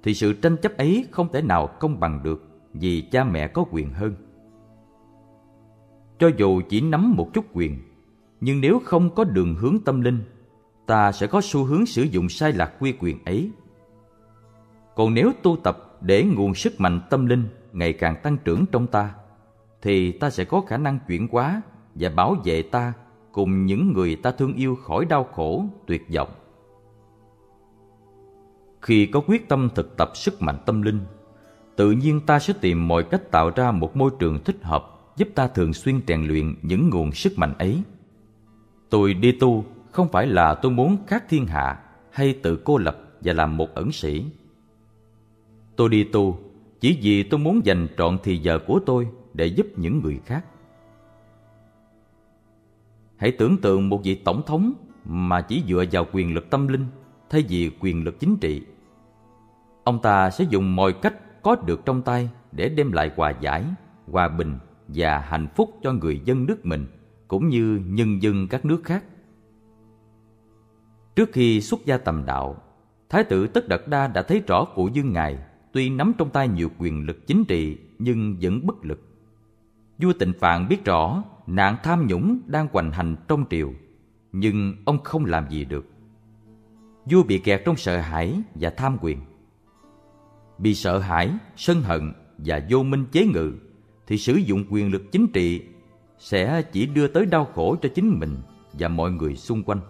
thì 0.08 0.14
sự 0.14 0.32
tranh 0.32 0.56
chấp 0.56 0.76
ấy 0.76 1.06
không 1.10 1.28
thể 1.32 1.42
nào 1.42 1.66
công 1.66 2.00
bằng 2.00 2.20
được 2.22 2.44
vì 2.72 3.00
cha 3.00 3.24
mẹ 3.24 3.48
có 3.48 3.64
quyền 3.70 3.92
hơn. 3.92 4.14
Cho 6.18 6.30
dù 6.36 6.60
chỉ 6.68 6.80
nắm 6.80 7.14
một 7.16 7.30
chút 7.34 7.44
quyền, 7.52 7.78
nhưng 8.40 8.60
nếu 8.60 8.80
không 8.84 9.14
có 9.14 9.24
đường 9.24 9.54
hướng 9.54 9.78
tâm 9.84 10.00
linh, 10.00 10.22
ta 10.86 11.12
sẽ 11.12 11.26
có 11.26 11.40
xu 11.40 11.64
hướng 11.64 11.86
sử 11.86 12.02
dụng 12.02 12.28
sai 12.28 12.52
lạc 12.52 12.72
quy 12.80 12.94
quyền 13.00 13.24
ấy. 13.24 13.50
Còn 14.96 15.14
nếu 15.14 15.32
tu 15.42 15.56
tập 15.56 15.98
để 16.00 16.24
nguồn 16.24 16.54
sức 16.54 16.80
mạnh 16.80 17.00
tâm 17.10 17.26
linh 17.26 17.48
ngày 17.72 17.92
càng 17.92 18.16
tăng 18.22 18.36
trưởng 18.44 18.64
trong 18.72 18.86
ta, 18.86 19.14
thì 19.82 20.12
ta 20.12 20.30
sẽ 20.30 20.44
có 20.44 20.60
khả 20.60 20.76
năng 20.76 20.98
chuyển 21.08 21.28
hóa 21.30 21.62
và 21.94 22.08
bảo 22.08 22.36
vệ 22.44 22.62
ta 22.62 22.92
cùng 23.32 23.66
những 23.66 23.92
người 23.92 24.16
ta 24.16 24.30
thương 24.30 24.54
yêu 24.54 24.76
khỏi 24.76 25.04
đau 25.04 25.24
khổ, 25.24 25.64
tuyệt 25.86 26.02
vọng. 26.14 26.28
Khi 28.82 29.06
có 29.06 29.20
quyết 29.26 29.48
tâm 29.48 29.68
thực 29.74 29.96
tập 29.96 30.10
sức 30.14 30.42
mạnh 30.42 30.58
tâm 30.66 30.82
linh, 30.82 31.00
tự 31.76 31.90
nhiên 31.90 32.20
ta 32.26 32.38
sẽ 32.38 32.54
tìm 32.60 32.88
mọi 32.88 33.02
cách 33.02 33.30
tạo 33.30 33.50
ra 33.50 33.70
một 33.70 33.96
môi 33.96 34.10
trường 34.18 34.44
thích 34.44 34.58
hợp 34.62 34.98
giúp 35.16 35.28
ta 35.34 35.48
thường 35.48 35.72
xuyên 35.72 36.00
rèn 36.06 36.24
luyện 36.24 36.54
những 36.62 36.90
nguồn 36.90 37.12
sức 37.12 37.38
mạnh 37.38 37.54
ấy. 37.58 37.82
Tôi 38.90 39.14
đi 39.14 39.32
tu 39.32 39.64
không 39.90 40.08
phải 40.08 40.26
là 40.26 40.54
tôi 40.54 40.72
muốn 40.72 40.96
khác 41.06 41.24
thiên 41.28 41.46
hạ 41.46 41.80
hay 42.10 42.38
tự 42.42 42.56
cô 42.64 42.78
lập 42.78 42.98
và 43.20 43.32
làm 43.32 43.56
một 43.56 43.74
ẩn 43.74 43.92
sĩ. 43.92 44.24
Tôi 45.76 45.88
đi 45.88 46.04
tu 46.04 46.38
chỉ 46.80 46.98
vì 47.02 47.22
tôi 47.22 47.40
muốn 47.40 47.66
dành 47.66 47.86
trọn 47.98 48.18
thì 48.22 48.36
giờ 48.36 48.58
của 48.66 48.80
tôi 48.86 49.08
để 49.34 49.46
giúp 49.46 49.66
những 49.76 50.02
người 50.02 50.20
khác. 50.26 50.44
Hãy 53.16 53.32
tưởng 53.32 53.56
tượng 53.56 53.88
một 53.88 54.00
vị 54.04 54.14
tổng 54.14 54.42
thống 54.46 54.72
mà 55.04 55.40
chỉ 55.40 55.62
dựa 55.68 55.84
vào 55.92 56.06
quyền 56.12 56.34
lực 56.34 56.50
tâm 56.50 56.68
linh 56.68 56.86
thay 57.30 57.44
vì 57.48 57.70
quyền 57.80 58.04
lực 58.04 58.20
chính 58.20 58.36
trị. 58.36 58.62
Ông 59.84 60.02
ta 60.02 60.30
sẽ 60.30 60.44
dùng 60.50 60.76
mọi 60.76 60.92
cách 60.92 61.42
có 61.42 61.56
được 61.66 61.80
trong 61.84 62.02
tay 62.02 62.30
để 62.52 62.68
đem 62.68 62.92
lại 62.92 63.10
hòa 63.16 63.30
giải, 63.40 63.64
hòa 64.06 64.28
bình 64.28 64.58
và 64.88 65.18
hạnh 65.18 65.48
phúc 65.56 65.70
cho 65.82 65.92
người 65.92 66.20
dân 66.24 66.46
nước 66.46 66.66
mình 66.66 66.86
cũng 67.28 67.48
như 67.48 67.80
nhân 67.86 68.22
dân 68.22 68.48
các 68.48 68.64
nước 68.64 68.80
khác. 68.84 69.04
Trước 71.16 71.32
khi 71.32 71.60
xuất 71.60 71.84
gia 71.84 71.98
tầm 71.98 72.26
đạo, 72.26 72.56
Thái 73.08 73.24
tử 73.24 73.46
Tất 73.46 73.68
Đạt 73.68 73.80
Đa 73.86 74.06
đã 74.06 74.22
thấy 74.22 74.42
rõ 74.46 74.66
phụ 74.74 74.88
dương 74.92 75.12
ngài 75.12 75.38
tuy 75.72 75.90
nắm 75.90 76.12
trong 76.18 76.30
tay 76.30 76.48
nhiều 76.48 76.70
quyền 76.78 77.06
lực 77.06 77.26
chính 77.26 77.44
trị 77.44 77.78
nhưng 77.98 78.36
vẫn 78.40 78.66
bất 78.66 78.84
lực. 78.84 79.00
Vua 79.98 80.12
Tịnh 80.12 80.32
Phạn 80.40 80.68
biết 80.68 80.84
rõ 80.84 81.24
nạn 81.46 81.76
tham 81.82 82.06
nhũng 82.06 82.40
đang 82.46 82.68
hoành 82.72 82.92
hành 82.92 83.16
trong 83.28 83.44
triều, 83.50 83.72
nhưng 84.32 84.76
ông 84.84 84.98
không 85.04 85.24
làm 85.24 85.50
gì 85.50 85.64
được. 85.64 85.86
Vua 87.10 87.22
bị 87.22 87.38
kẹt 87.38 87.62
trong 87.64 87.76
sợ 87.76 88.00
hãi 88.00 88.42
và 88.54 88.70
tham 88.70 88.96
quyền. 89.00 89.18
Bị 90.58 90.74
sợ 90.74 90.98
hãi, 90.98 91.30
sân 91.56 91.82
hận 91.82 92.12
và 92.38 92.60
vô 92.70 92.82
minh 92.82 93.04
chế 93.12 93.26
ngự 93.26 93.54
thì 94.06 94.18
sử 94.18 94.34
dụng 94.34 94.64
quyền 94.70 94.92
lực 94.92 95.12
chính 95.12 95.26
trị 95.28 95.62
sẽ 96.18 96.62
chỉ 96.62 96.86
đưa 96.86 97.08
tới 97.08 97.26
đau 97.26 97.44
khổ 97.44 97.76
cho 97.82 97.88
chính 97.94 98.18
mình 98.20 98.36
và 98.72 98.88
mọi 98.88 99.10
người 99.10 99.36
xung 99.36 99.62
quanh. 99.62 99.80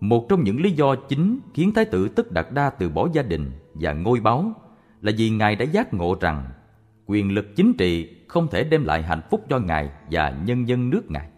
Một 0.00 0.26
trong 0.28 0.44
những 0.44 0.60
lý 0.60 0.70
do 0.70 0.94
chính 0.94 1.40
khiến 1.54 1.72
Thái 1.74 1.84
tử 1.84 2.08
Tất 2.08 2.32
Đạt 2.32 2.46
Đa 2.52 2.70
từ 2.70 2.88
bỏ 2.88 3.08
gia 3.12 3.22
đình 3.22 3.50
và 3.74 3.92
ngôi 3.92 4.20
báu 4.20 4.52
là 5.02 5.12
vì 5.18 5.30
Ngài 5.30 5.56
đã 5.56 5.64
giác 5.64 5.94
ngộ 5.94 6.16
rằng 6.20 6.44
quyền 7.06 7.32
lực 7.32 7.56
chính 7.56 7.72
trị 7.74 8.16
không 8.28 8.48
thể 8.50 8.64
đem 8.64 8.84
lại 8.84 9.02
hạnh 9.02 9.22
phúc 9.30 9.44
cho 9.48 9.58
Ngài 9.58 9.90
và 10.10 10.38
nhân 10.46 10.68
dân 10.68 10.90
nước 10.90 11.10
Ngài. 11.10 11.28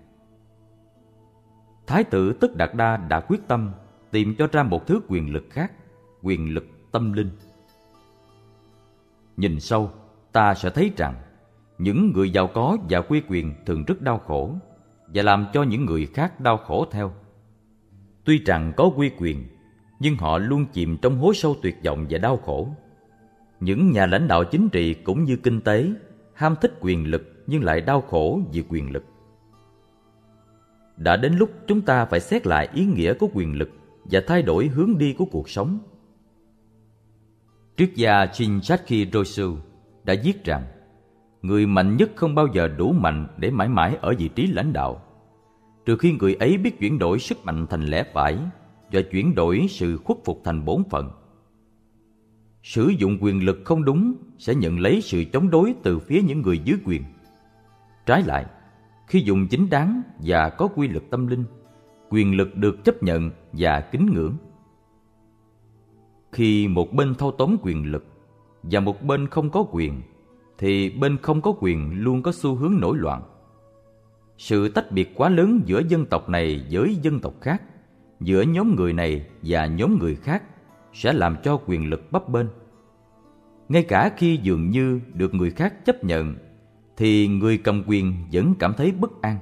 Thái 1.86 2.04
tử 2.04 2.32
Tất 2.32 2.56
Đạt 2.56 2.74
Đa 2.74 2.96
đã 2.96 3.20
quyết 3.20 3.48
tâm 3.48 3.72
tìm 4.10 4.34
cho 4.38 4.48
ra 4.52 4.62
một 4.62 4.86
thứ 4.86 5.00
quyền 5.08 5.32
lực 5.32 5.44
khác, 5.50 5.72
quyền 6.22 6.54
lực 6.54 6.66
tâm 6.92 7.12
linh. 7.12 7.30
Nhìn 9.36 9.60
sâu, 9.60 9.90
ta 10.32 10.54
sẽ 10.54 10.70
thấy 10.70 10.92
rằng 10.96 11.14
những 11.78 12.12
người 12.14 12.30
giàu 12.30 12.46
có 12.46 12.76
và 12.90 13.00
quy 13.00 13.22
quyền 13.28 13.54
thường 13.66 13.84
rất 13.84 14.02
đau 14.02 14.18
khổ 14.18 14.54
và 15.14 15.22
làm 15.22 15.46
cho 15.52 15.62
những 15.62 15.84
người 15.84 16.06
khác 16.06 16.40
đau 16.40 16.56
khổ 16.56 16.86
theo. 16.90 17.12
Tuy 18.24 18.38
rằng 18.44 18.72
có 18.76 18.90
quy 18.96 19.10
quyền, 19.18 19.44
nhưng 20.00 20.16
họ 20.16 20.38
luôn 20.38 20.66
chìm 20.72 20.96
trong 21.02 21.18
hố 21.18 21.32
sâu 21.34 21.56
tuyệt 21.62 21.76
vọng 21.84 22.06
và 22.10 22.18
đau 22.18 22.36
khổ. 22.36 22.68
Những 23.60 23.90
nhà 23.90 24.06
lãnh 24.06 24.28
đạo 24.28 24.44
chính 24.44 24.68
trị 24.68 24.94
cũng 24.94 25.24
như 25.24 25.36
kinh 25.36 25.60
tế 25.60 25.90
ham 26.34 26.54
thích 26.60 26.74
quyền 26.80 27.10
lực 27.10 27.44
nhưng 27.46 27.64
lại 27.64 27.80
đau 27.80 28.00
khổ 28.00 28.40
vì 28.52 28.64
quyền 28.68 28.90
lực. 28.92 29.04
Đã 30.96 31.16
đến 31.16 31.32
lúc 31.36 31.50
chúng 31.66 31.80
ta 31.80 32.04
phải 32.04 32.20
xét 32.20 32.46
lại 32.46 32.68
ý 32.74 32.84
nghĩa 32.84 33.14
của 33.14 33.28
quyền 33.34 33.58
lực 33.58 33.70
và 34.04 34.20
thay 34.26 34.42
đổi 34.42 34.66
hướng 34.66 34.98
đi 34.98 35.14
của 35.18 35.24
cuộc 35.24 35.48
sống. 35.48 35.78
Triết 37.76 37.90
gia 37.94 38.24
Shinjaki 38.24 39.10
Rosu 39.12 39.56
đã 40.04 40.14
viết 40.24 40.44
rằng 40.44 40.62
người 41.42 41.66
mạnh 41.66 41.96
nhất 41.96 42.10
không 42.14 42.34
bao 42.34 42.46
giờ 42.52 42.68
đủ 42.68 42.92
mạnh 42.92 43.26
để 43.36 43.50
mãi 43.50 43.68
mãi 43.68 43.96
ở 44.00 44.14
vị 44.18 44.28
trí 44.28 44.46
lãnh 44.46 44.72
đạo 44.72 45.02
trừ 45.86 45.96
khi 45.96 46.12
người 46.12 46.34
ấy 46.34 46.58
biết 46.58 46.78
chuyển 46.78 46.98
đổi 46.98 47.18
sức 47.18 47.44
mạnh 47.44 47.66
thành 47.70 47.86
lẽ 47.86 48.04
phải 48.12 48.38
và 48.92 49.00
chuyển 49.10 49.34
đổi 49.34 49.66
sự 49.70 49.96
khuất 49.96 50.18
phục 50.24 50.40
thành 50.44 50.64
bổn 50.64 50.82
phận. 50.90 51.10
Sử 52.62 52.92
dụng 52.98 53.18
quyền 53.20 53.44
lực 53.44 53.58
không 53.64 53.84
đúng 53.84 54.14
sẽ 54.38 54.54
nhận 54.54 54.78
lấy 54.78 55.00
sự 55.00 55.24
chống 55.32 55.50
đối 55.50 55.74
từ 55.82 55.98
phía 55.98 56.22
những 56.22 56.42
người 56.42 56.58
dưới 56.58 56.78
quyền. 56.84 57.02
Trái 58.06 58.22
lại, 58.22 58.46
khi 59.06 59.20
dùng 59.20 59.46
chính 59.48 59.70
đáng 59.70 60.02
và 60.18 60.48
có 60.48 60.68
quy 60.68 60.88
lực 60.88 61.10
tâm 61.10 61.26
linh, 61.26 61.44
quyền 62.10 62.36
lực 62.36 62.56
được 62.56 62.84
chấp 62.84 63.02
nhận 63.02 63.30
và 63.52 63.80
kính 63.80 64.06
ngưỡng. 64.14 64.36
Khi 66.32 66.68
một 66.68 66.92
bên 66.92 67.14
thâu 67.14 67.30
tóm 67.38 67.56
quyền 67.62 67.92
lực 67.92 68.06
và 68.62 68.80
một 68.80 69.02
bên 69.02 69.26
không 69.26 69.50
có 69.50 69.66
quyền, 69.70 70.02
thì 70.58 70.90
bên 70.90 71.16
không 71.22 71.40
có 71.40 71.54
quyền 71.60 72.02
luôn 72.02 72.22
có 72.22 72.32
xu 72.32 72.54
hướng 72.54 72.80
nổi 72.80 72.96
loạn 72.98 73.22
sự 74.38 74.68
tách 74.68 74.92
biệt 74.92 75.12
quá 75.14 75.28
lớn 75.28 75.60
giữa 75.64 75.82
dân 75.88 76.06
tộc 76.06 76.28
này 76.28 76.66
với 76.70 76.96
dân 77.02 77.20
tộc 77.20 77.34
khác 77.40 77.62
giữa 78.20 78.42
nhóm 78.42 78.76
người 78.76 78.92
này 78.92 79.26
và 79.42 79.66
nhóm 79.66 79.98
người 79.98 80.14
khác 80.14 80.42
sẽ 80.92 81.12
làm 81.12 81.36
cho 81.42 81.60
quyền 81.66 81.90
lực 81.90 82.12
bấp 82.12 82.28
bênh 82.28 82.46
ngay 83.68 83.82
cả 83.82 84.12
khi 84.16 84.36
dường 84.42 84.70
như 84.70 85.00
được 85.14 85.34
người 85.34 85.50
khác 85.50 85.84
chấp 85.84 86.04
nhận 86.04 86.34
thì 86.96 87.28
người 87.28 87.58
cầm 87.58 87.82
quyền 87.86 88.14
vẫn 88.32 88.54
cảm 88.58 88.74
thấy 88.74 88.92
bất 88.92 89.22
an 89.22 89.38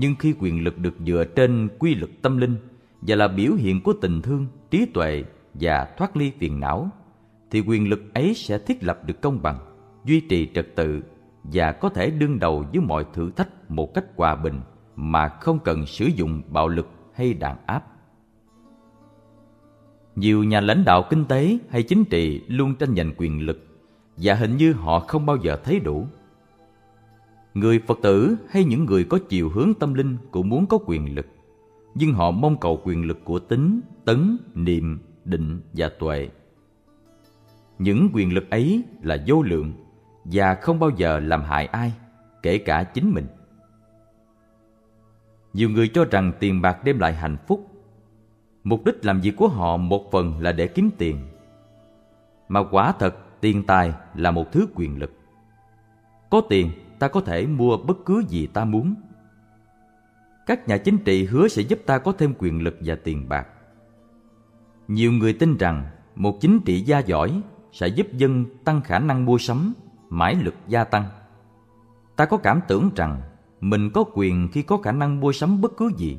nhưng 0.00 0.14
khi 0.18 0.34
quyền 0.40 0.64
lực 0.64 0.78
được 0.78 0.94
dựa 1.06 1.24
trên 1.24 1.68
quy 1.78 1.94
luật 1.94 2.10
tâm 2.22 2.38
linh 2.38 2.56
và 3.00 3.16
là 3.16 3.28
biểu 3.28 3.52
hiện 3.52 3.80
của 3.80 3.92
tình 3.92 4.22
thương, 4.22 4.46
trí 4.70 4.86
tuệ 4.86 5.24
và 5.54 5.88
thoát 5.96 6.16
ly 6.16 6.32
phiền 6.38 6.60
não, 6.60 6.90
thì 7.50 7.60
quyền 7.60 7.88
lực 7.88 8.14
ấy 8.14 8.34
sẽ 8.34 8.58
thiết 8.58 8.84
lập 8.84 9.00
được 9.06 9.20
công 9.20 9.42
bằng, 9.42 9.58
duy 10.04 10.20
trì 10.20 10.48
trật 10.54 10.76
tự 10.76 11.02
và 11.44 11.72
có 11.72 11.88
thể 11.88 12.10
đương 12.10 12.38
đầu 12.38 12.64
với 12.72 12.80
mọi 12.80 13.04
thử 13.12 13.30
thách 13.30 13.70
một 13.70 13.94
cách 13.94 14.04
hòa 14.16 14.34
bình 14.34 14.60
mà 14.96 15.28
không 15.28 15.58
cần 15.58 15.86
sử 15.86 16.06
dụng 16.06 16.42
bạo 16.48 16.68
lực 16.68 16.88
hay 17.14 17.34
đàn 17.34 17.56
áp. 17.66 17.84
Nhiều 20.16 20.44
nhà 20.44 20.60
lãnh 20.60 20.84
đạo 20.84 21.04
kinh 21.10 21.24
tế 21.24 21.58
hay 21.70 21.82
chính 21.82 22.04
trị 22.04 22.42
luôn 22.48 22.74
tranh 22.74 22.94
giành 22.96 23.12
quyền 23.16 23.46
lực 23.46 23.66
và 24.16 24.34
hình 24.34 24.56
như 24.56 24.72
họ 24.72 25.00
không 25.00 25.26
bao 25.26 25.36
giờ 25.36 25.56
thấy 25.64 25.80
đủ. 25.80 26.06
Người 27.54 27.78
Phật 27.78 27.98
tử 28.02 28.36
hay 28.48 28.64
những 28.64 28.84
người 28.84 29.04
có 29.04 29.18
chiều 29.28 29.48
hướng 29.48 29.74
tâm 29.74 29.94
linh 29.94 30.16
cũng 30.30 30.48
muốn 30.48 30.66
có 30.66 30.78
quyền 30.86 31.14
lực, 31.14 31.26
nhưng 31.94 32.12
họ 32.12 32.30
mong 32.30 32.56
cầu 32.60 32.80
quyền 32.84 33.04
lực 33.04 33.24
của 33.24 33.38
tính, 33.38 33.80
tấn, 34.04 34.38
niệm, 34.54 34.98
định 35.24 35.60
và 35.72 35.88
tuệ. 35.98 36.28
Những 37.78 38.10
quyền 38.12 38.34
lực 38.34 38.50
ấy 38.50 38.82
là 39.02 39.24
vô 39.26 39.42
lượng 39.42 39.72
và 40.24 40.54
không 40.54 40.78
bao 40.78 40.90
giờ 40.96 41.20
làm 41.20 41.42
hại 41.42 41.66
ai, 41.66 41.92
kể 42.42 42.58
cả 42.58 42.84
chính 42.84 43.10
mình. 43.10 43.26
Nhiều 45.52 45.70
người 45.70 45.88
cho 45.88 46.04
rằng 46.04 46.32
tiền 46.40 46.62
bạc 46.62 46.84
đem 46.84 46.98
lại 46.98 47.14
hạnh 47.14 47.36
phúc. 47.46 47.70
Mục 48.64 48.84
đích 48.84 49.04
làm 49.04 49.20
việc 49.20 49.36
của 49.36 49.48
họ 49.48 49.76
một 49.76 50.10
phần 50.12 50.40
là 50.40 50.52
để 50.52 50.66
kiếm 50.66 50.90
tiền. 50.98 51.18
Mà 52.48 52.60
quả 52.70 52.92
thật 52.98 53.40
tiền 53.40 53.64
tài 53.66 53.92
là 54.14 54.30
một 54.30 54.52
thứ 54.52 54.66
quyền 54.74 54.98
lực. 54.98 55.12
Có 56.30 56.42
tiền 56.48 56.70
ta 56.98 57.08
có 57.08 57.20
thể 57.20 57.46
mua 57.46 57.76
bất 57.76 57.96
cứ 58.06 58.24
gì 58.28 58.46
ta 58.46 58.64
muốn. 58.64 58.94
Các 60.46 60.68
nhà 60.68 60.78
chính 60.78 60.98
trị 60.98 61.24
hứa 61.24 61.48
sẽ 61.48 61.62
giúp 61.62 61.78
ta 61.86 61.98
có 61.98 62.12
thêm 62.12 62.34
quyền 62.38 62.62
lực 62.62 62.76
và 62.80 62.94
tiền 62.94 63.28
bạc. 63.28 63.46
Nhiều 64.88 65.12
người 65.12 65.32
tin 65.32 65.56
rằng 65.56 65.86
một 66.14 66.40
chính 66.40 66.60
trị 66.60 66.80
gia 66.80 66.98
giỏi 66.98 67.42
sẽ 67.72 67.88
giúp 67.88 68.06
dân 68.12 68.44
tăng 68.64 68.80
khả 68.80 68.98
năng 68.98 69.24
mua 69.24 69.38
sắm 69.38 69.72
mãi 70.08 70.34
lực 70.34 70.54
gia 70.68 70.84
tăng. 70.84 71.04
Ta 72.16 72.24
có 72.24 72.36
cảm 72.36 72.60
tưởng 72.68 72.90
rằng 72.96 73.20
mình 73.60 73.90
có 73.90 74.04
quyền 74.12 74.48
khi 74.52 74.62
có 74.62 74.76
khả 74.76 74.92
năng 74.92 75.20
mua 75.20 75.32
sắm 75.32 75.60
bất 75.60 75.76
cứ 75.76 75.90
gì. 75.96 76.18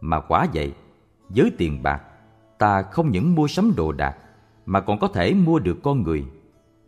Mà 0.00 0.20
quả 0.20 0.46
vậy, 0.54 0.74
với 1.28 1.52
tiền 1.58 1.82
bạc, 1.82 2.02
ta 2.58 2.82
không 2.82 3.10
những 3.10 3.34
mua 3.34 3.48
sắm 3.48 3.72
đồ 3.76 3.92
đạc 3.92 4.16
mà 4.66 4.80
còn 4.80 4.98
có 4.98 5.08
thể 5.08 5.34
mua 5.34 5.58
được 5.58 5.78
con 5.82 6.02
người. 6.02 6.24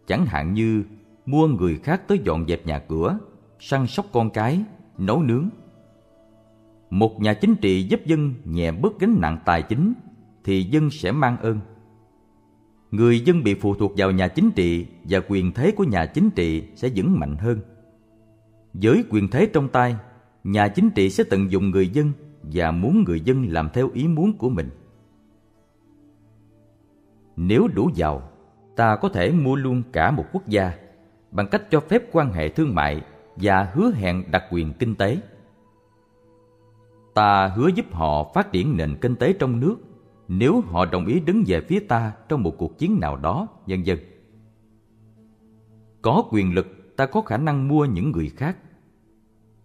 Chẳng 0.07 0.27
hạn 0.27 0.55
như 0.55 0.85
mua 1.27 1.47
người 1.47 1.79
khác 1.79 2.09
tới 2.09 2.21
dọn 2.25 2.47
dẹp 2.49 2.67
nhà 2.67 2.79
cửa, 2.79 3.19
săn 3.59 3.87
sóc 3.87 4.07
con 4.13 4.31
cái, 4.31 4.65
nấu 4.99 5.23
nướng. 5.23 5.49
Một 6.91 7.21
nhà 7.21 7.35
chính 7.35 7.55
trị 7.55 7.83
giúp 7.83 8.01
dân 8.07 8.35
nhẹ 8.45 8.73
bớt 8.73 9.01
gánh 9.01 9.21
nặng 9.21 9.39
tài 9.45 9.63
chính 9.63 9.95
thì 10.45 10.63
dân 10.63 10.91
sẽ 10.91 11.13
mang 11.13 11.37
ơn 11.37 11.61
người 12.93 13.21
dân 13.21 13.43
bị 13.43 13.55
phụ 13.55 13.75
thuộc 13.75 13.93
vào 13.97 14.11
nhà 14.11 14.29
chính 14.29 14.51
trị 14.51 14.87
và 15.05 15.21
quyền 15.29 15.53
thế 15.53 15.71
của 15.71 15.85
nhà 15.85 16.07
chính 16.07 16.31
trị 16.31 16.63
sẽ 16.75 16.89
vững 16.97 17.21
mạnh 17.21 17.37
hơn. 17.37 17.61
Với 18.73 19.05
quyền 19.11 19.29
thế 19.29 19.47
trong 19.53 19.69
tay, 19.69 19.97
nhà 20.45 20.69
chính 20.69 20.91
trị 20.91 21.11
sẽ 21.11 21.25
tận 21.31 21.51
dụng 21.51 21.71
người 21.71 21.89
dân 21.89 22.13
và 22.43 22.71
muốn 22.71 23.05
người 23.07 23.21
dân 23.21 23.47
làm 23.49 23.69
theo 23.75 23.91
ý 23.95 24.09
muốn 24.09 24.39
của 24.39 24.49
mình. 24.49 24.71
Nếu 27.37 27.69
đủ 27.75 27.91
giàu, 27.95 28.31
ta 28.77 28.97
có 28.97 29.09
thể 29.09 29.33
mua 29.33 29.57
luôn 29.57 29.83
cả 29.93 30.11
một 30.11 30.25
quốc 30.33 30.49
gia 30.49 30.73
bằng 31.33 31.47
cách 31.51 31.63
cho 31.71 31.81
phép 31.81 32.03
quan 32.13 32.33
hệ 32.33 32.49
thương 32.49 32.75
mại 32.75 33.03
và 33.37 33.71
hứa 33.75 33.93
hẹn 33.95 34.25
đặc 34.31 34.45
quyền 34.51 34.73
kinh 34.73 34.95
tế. 34.95 35.19
Ta 37.15 37.47
hứa 37.47 37.69
giúp 37.69 37.87
họ 37.93 38.33
phát 38.35 38.53
triển 38.53 38.77
nền 38.77 38.97
kinh 39.01 39.17
tế 39.17 39.33
trong 39.33 39.61
nước 39.61 39.77
nếu 40.29 40.61
họ 40.61 40.85
đồng 40.85 41.07
ý 41.07 41.21
đứng 41.21 41.45
về 41.47 41.61
phía 41.61 41.81
ta 41.81 42.13
trong 42.29 42.43
một 42.43 42.55
cuộc 42.59 42.79
chiến 42.79 43.01
nào 43.01 43.17
đó, 43.17 43.49
vân 43.67 43.83
vân. 43.87 43.99
Có 46.03 46.25
quyền 46.31 46.55
lực, 46.55 46.97
ta 46.97 47.07
có 47.07 47.21
khả 47.21 47.37
năng 47.37 47.69
mua 47.69 47.85
những 47.85 48.11
người 48.11 48.29
khác. 48.29 48.57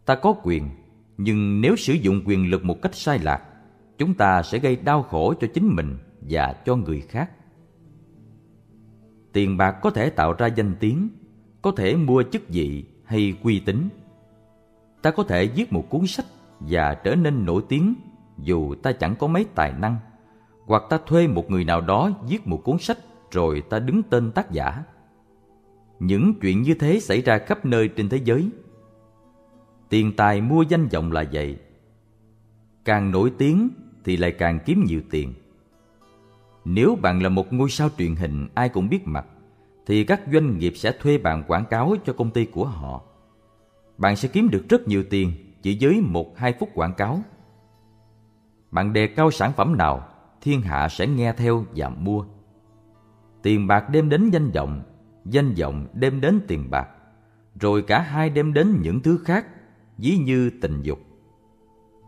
Ta 0.05 0.15
có 0.15 0.35
quyền, 0.43 0.69
nhưng 1.17 1.61
nếu 1.61 1.75
sử 1.75 1.93
dụng 1.93 2.21
quyền 2.25 2.49
lực 2.49 2.65
một 2.65 2.81
cách 2.81 2.95
sai 2.95 3.19
lạc, 3.19 3.43
chúng 3.97 4.13
ta 4.13 4.43
sẽ 4.43 4.59
gây 4.59 4.75
đau 4.75 5.03
khổ 5.03 5.33
cho 5.39 5.47
chính 5.53 5.75
mình 5.75 5.97
và 6.21 6.55
cho 6.65 6.75
người 6.75 7.01
khác. 7.01 7.31
Tiền 9.33 9.57
bạc 9.57 9.71
có 9.81 9.89
thể 9.89 10.09
tạo 10.09 10.33
ra 10.33 10.47
danh 10.47 10.75
tiếng, 10.79 11.09
có 11.61 11.71
thể 11.71 11.95
mua 11.95 12.23
chức 12.23 12.49
vị 12.49 12.85
hay 13.05 13.37
uy 13.43 13.59
tín. 13.59 13.89
Ta 15.01 15.11
có 15.11 15.23
thể 15.23 15.47
viết 15.47 15.73
một 15.73 15.89
cuốn 15.89 16.07
sách 16.07 16.25
và 16.59 16.93
trở 16.93 17.15
nên 17.15 17.45
nổi 17.45 17.63
tiếng 17.69 17.95
dù 18.37 18.75
ta 18.75 18.91
chẳng 18.91 19.15
có 19.19 19.27
mấy 19.27 19.45
tài 19.55 19.73
năng 19.79 19.95
hoặc 20.65 20.83
ta 20.89 20.99
thuê 21.05 21.27
một 21.27 21.51
người 21.51 21.63
nào 21.63 21.81
đó 21.81 22.11
viết 22.29 22.47
một 22.47 22.61
cuốn 22.63 22.77
sách 22.77 22.97
rồi 23.31 23.63
ta 23.69 23.79
đứng 23.79 24.03
tên 24.03 24.31
tác 24.31 24.51
giả. 24.51 24.83
Những 25.99 26.33
chuyện 26.41 26.61
như 26.61 26.73
thế 26.73 26.99
xảy 26.99 27.21
ra 27.21 27.37
khắp 27.37 27.65
nơi 27.65 27.87
trên 27.87 28.09
thế 28.09 28.21
giới. 28.23 28.49
Tiền 29.89 30.13
tài 30.15 30.41
mua 30.41 30.61
danh 30.61 30.87
vọng 30.87 31.11
là 31.11 31.25
vậy. 31.31 31.57
càng 32.85 33.11
nổi 33.11 33.31
tiếng 33.37 33.69
thì 34.03 34.17
lại 34.17 34.31
càng 34.31 34.59
kiếm 34.65 34.83
nhiều 34.87 35.01
tiền. 35.09 35.33
Nếu 36.65 36.97
bạn 37.01 37.23
là 37.23 37.29
một 37.29 37.53
ngôi 37.53 37.69
sao 37.69 37.89
truyền 37.97 38.15
hình 38.15 38.47
ai 38.53 38.69
cũng 38.69 38.89
biết 38.89 39.07
mặt, 39.07 39.25
thì 39.87 40.03
các 40.03 40.21
doanh 40.31 40.57
nghiệp 40.57 40.73
sẽ 40.75 40.91
thuê 40.99 41.17
bạn 41.17 41.43
quảng 41.47 41.65
cáo 41.65 41.95
cho 42.05 42.13
công 42.13 42.31
ty 42.31 42.45
của 42.45 42.65
họ. 42.65 43.01
Bạn 43.97 44.15
sẽ 44.15 44.29
kiếm 44.33 44.49
được 44.51 44.65
rất 44.69 44.87
nhiều 44.87 45.03
tiền 45.09 45.31
chỉ 45.61 45.77
với 45.81 46.01
một 46.01 46.37
hai 46.37 46.53
phút 46.59 46.69
quảng 46.73 46.93
cáo. 46.93 47.21
Bạn 48.71 48.93
đề 48.93 49.07
cao 49.07 49.31
sản 49.31 49.51
phẩm 49.53 49.77
nào, 49.77 50.07
thiên 50.41 50.61
hạ 50.61 50.87
sẽ 50.89 51.07
nghe 51.07 51.33
theo 51.33 51.65
và 51.75 51.89
mua. 51.89 52.25
Tiền 53.41 53.67
bạc 53.67 53.89
đem 53.89 54.09
đến 54.09 54.29
danh 54.29 54.51
vọng, 54.51 54.81
danh 55.25 55.53
vọng 55.53 55.87
đem 55.93 56.21
đến 56.21 56.39
tiền 56.47 56.69
bạc, 56.69 56.89
rồi 57.59 57.81
cả 57.81 58.01
hai 58.01 58.29
đem 58.29 58.53
đến 58.53 58.79
những 58.81 58.99
thứ 58.99 59.19
khác, 59.25 59.45
ví 59.97 60.17
như 60.17 60.49
tình 60.61 60.81
dục. 60.81 60.99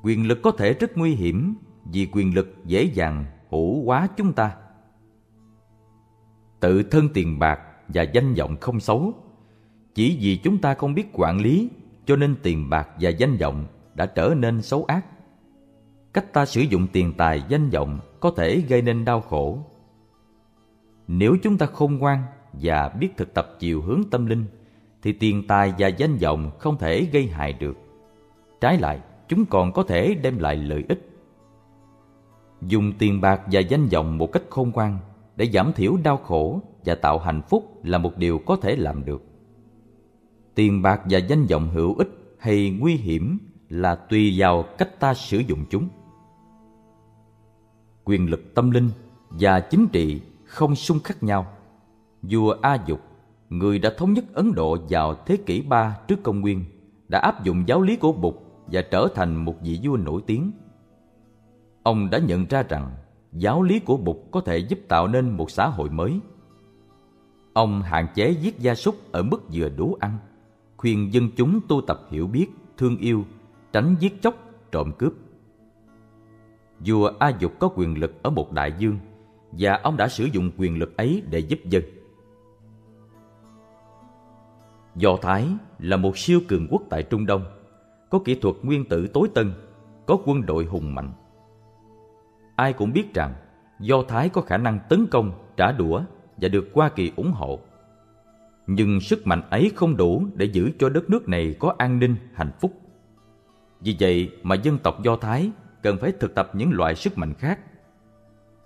Quyền 0.03 0.27
lực 0.27 0.39
có 0.43 0.51
thể 0.51 0.73
rất 0.73 0.97
nguy 0.97 1.11
hiểm 1.15 1.55
vì 1.85 2.07
quyền 2.11 2.35
lực 2.35 2.55
dễ 2.65 2.83
dàng 2.83 3.25
hữu 3.49 3.85
hóa 3.85 4.07
chúng 4.17 4.33
ta. 4.33 4.55
Tự 6.59 6.83
thân 6.83 7.09
tiền 7.13 7.39
bạc 7.39 7.59
và 7.93 8.03
danh 8.03 8.33
vọng 8.33 8.57
không 8.61 8.79
xấu, 8.79 9.13
chỉ 9.95 10.17
vì 10.21 10.37
chúng 10.37 10.57
ta 10.57 10.73
không 10.73 10.93
biết 10.93 11.07
quản 11.13 11.41
lý 11.41 11.69
cho 12.05 12.15
nên 12.15 12.35
tiền 12.43 12.69
bạc 12.69 12.89
và 12.99 13.09
danh 13.09 13.37
vọng 13.37 13.65
đã 13.95 14.05
trở 14.05 14.33
nên 14.37 14.61
xấu 14.61 14.83
ác. 14.83 15.05
Cách 16.13 16.33
ta 16.33 16.45
sử 16.45 16.61
dụng 16.61 16.87
tiền 16.93 17.13
tài 17.17 17.43
danh 17.49 17.69
vọng 17.69 17.99
có 18.19 18.31
thể 18.37 18.63
gây 18.67 18.81
nên 18.81 19.05
đau 19.05 19.21
khổ. 19.21 19.59
Nếu 21.07 21.37
chúng 21.43 21.57
ta 21.57 21.65
khôn 21.65 21.97
ngoan 21.97 22.23
và 22.53 22.89
biết 22.89 23.09
thực 23.17 23.33
tập 23.33 23.55
chiều 23.59 23.81
hướng 23.81 24.03
tâm 24.11 24.25
linh, 24.25 24.45
thì 25.01 25.11
tiền 25.11 25.47
tài 25.47 25.73
và 25.79 25.87
danh 25.87 26.15
vọng 26.15 26.51
không 26.59 26.77
thể 26.77 27.07
gây 27.11 27.27
hại 27.27 27.53
được. 27.53 27.77
Trái 28.61 28.77
lại, 28.77 28.99
chúng 29.27 29.45
còn 29.45 29.71
có 29.73 29.83
thể 29.83 30.15
đem 30.21 30.39
lại 30.39 30.55
lợi 30.55 30.83
ích. 30.89 31.09
Dùng 32.61 32.93
tiền 32.99 33.21
bạc 33.21 33.41
và 33.51 33.59
danh 33.59 33.85
vọng 33.85 34.17
một 34.17 34.31
cách 34.31 34.43
khôn 34.49 34.71
ngoan 34.71 34.97
để 35.39 35.49
giảm 35.53 35.73
thiểu 35.73 35.97
đau 36.03 36.17
khổ 36.17 36.61
và 36.85 36.95
tạo 36.95 37.19
hạnh 37.19 37.41
phúc 37.41 37.81
là 37.83 37.97
một 37.97 38.17
điều 38.17 38.39
có 38.45 38.55
thể 38.55 38.75
làm 38.75 39.05
được. 39.05 39.23
Tiền 40.55 40.81
bạc 40.81 41.01
và 41.09 41.17
danh 41.17 41.45
vọng 41.45 41.69
hữu 41.73 41.95
ích 41.95 42.09
hay 42.39 42.77
nguy 42.79 42.95
hiểm 42.95 43.37
là 43.69 43.95
tùy 43.95 44.33
vào 44.37 44.65
cách 44.77 44.99
ta 44.99 45.13
sử 45.13 45.39
dụng 45.39 45.65
chúng. 45.69 45.87
Quyền 48.05 48.29
lực 48.29 48.55
tâm 48.55 48.71
linh 48.71 48.89
và 49.29 49.59
chính 49.59 49.87
trị 49.87 50.21
không 50.45 50.75
xung 50.75 50.99
khắc 50.99 51.23
nhau. 51.23 51.45
Vua 52.21 52.55
A 52.61 52.83
Dục, 52.85 52.99
người 53.49 53.79
đã 53.79 53.89
thống 53.97 54.13
nhất 54.13 54.25
Ấn 54.33 54.53
Độ 54.53 54.77
vào 54.89 55.15
thế 55.25 55.37
kỷ 55.37 55.61
3 55.61 55.97
trước 56.07 56.23
công 56.23 56.41
nguyên, 56.41 56.65
đã 57.07 57.19
áp 57.19 57.43
dụng 57.43 57.63
giáo 57.67 57.81
lý 57.81 57.95
của 57.95 58.11
Bụt 58.11 58.35
và 58.67 58.81
trở 58.81 59.07
thành 59.15 59.35
một 59.35 59.55
vị 59.61 59.79
vua 59.83 59.97
nổi 59.97 60.21
tiếng. 60.27 60.51
Ông 61.83 62.09
đã 62.09 62.19
nhận 62.19 62.45
ra 62.45 62.63
rằng 62.63 62.91
giáo 63.33 63.63
lý 63.63 63.79
của 63.79 63.97
Bụt 63.97 64.17
có 64.31 64.41
thể 64.41 64.57
giúp 64.57 64.79
tạo 64.87 65.07
nên 65.07 65.29
một 65.29 65.51
xã 65.51 65.67
hội 65.67 65.89
mới. 65.89 66.19
Ông 67.53 67.81
hạn 67.81 68.07
chế 68.15 68.29
giết 68.29 68.59
gia 68.59 68.75
súc 68.75 68.95
ở 69.11 69.23
mức 69.23 69.41
vừa 69.53 69.69
đủ 69.69 69.97
ăn, 69.99 70.17
khuyên 70.77 71.13
dân 71.13 71.29
chúng 71.37 71.59
tu 71.67 71.81
tập 71.81 72.01
hiểu 72.09 72.27
biết, 72.27 72.47
thương 72.77 72.97
yêu, 72.97 73.25
tránh 73.73 73.95
giết 73.99 74.21
chóc, 74.21 74.35
trộm 74.71 74.91
cướp. 74.97 75.13
Vua 76.85 77.11
A 77.19 77.29
Dục 77.39 77.53
có 77.59 77.69
quyền 77.75 77.97
lực 77.99 78.23
ở 78.23 78.29
một 78.29 78.51
đại 78.51 78.73
dương 78.77 78.97
và 79.51 79.79
ông 79.83 79.97
đã 79.97 80.07
sử 80.07 80.25
dụng 80.25 80.51
quyền 80.57 80.79
lực 80.79 80.97
ấy 80.97 81.23
để 81.29 81.39
giúp 81.39 81.59
dân. 81.65 81.83
Do 84.95 85.17
Thái 85.21 85.47
là 85.79 85.97
một 85.97 86.17
siêu 86.17 86.39
cường 86.47 86.67
quốc 86.69 86.81
tại 86.89 87.03
Trung 87.03 87.25
Đông, 87.25 87.43
có 88.09 88.19
kỹ 88.25 88.35
thuật 88.35 88.55
nguyên 88.63 88.85
tử 88.85 89.07
tối 89.13 89.29
tân, 89.33 89.53
có 90.05 90.17
quân 90.25 90.45
đội 90.45 90.65
hùng 90.65 90.95
mạnh. 90.95 91.11
Ai 92.59 92.73
cũng 92.73 92.93
biết 92.93 93.13
rằng 93.13 93.33
Do 93.79 94.03
Thái 94.07 94.29
có 94.29 94.41
khả 94.41 94.57
năng 94.57 94.79
tấn 94.89 95.07
công, 95.11 95.31
trả 95.57 95.71
đũa 95.71 96.01
và 96.37 96.47
được 96.47 96.69
Hoa 96.73 96.89
Kỳ 96.89 97.11
ủng 97.15 97.31
hộ. 97.31 97.59
Nhưng 98.67 98.99
sức 98.99 99.27
mạnh 99.27 99.41
ấy 99.49 99.71
không 99.75 99.97
đủ 99.97 100.25
để 100.35 100.45
giữ 100.45 100.71
cho 100.79 100.89
đất 100.89 101.09
nước 101.09 101.29
này 101.29 101.55
có 101.59 101.75
an 101.77 101.99
ninh, 101.99 102.15
hạnh 102.33 102.51
phúc. 102.61 102.81
Vì 103.81 103.95
vậy 103.99 104.31
mà 104.43 104.55
dân 104.55 104.77
tộc 104.77 105.03
Do 105.03 105.15
Thái 105.15 105.51
cần 105.81 105.97
phải 105.97 106.11
thực 106.11 106.35
tập 106.35 106.51
những 106.53 106.71
loại 106.71 106.95
sức 106.95 107.17
mạnh 107.17 107.33
khác. 107.33 107.59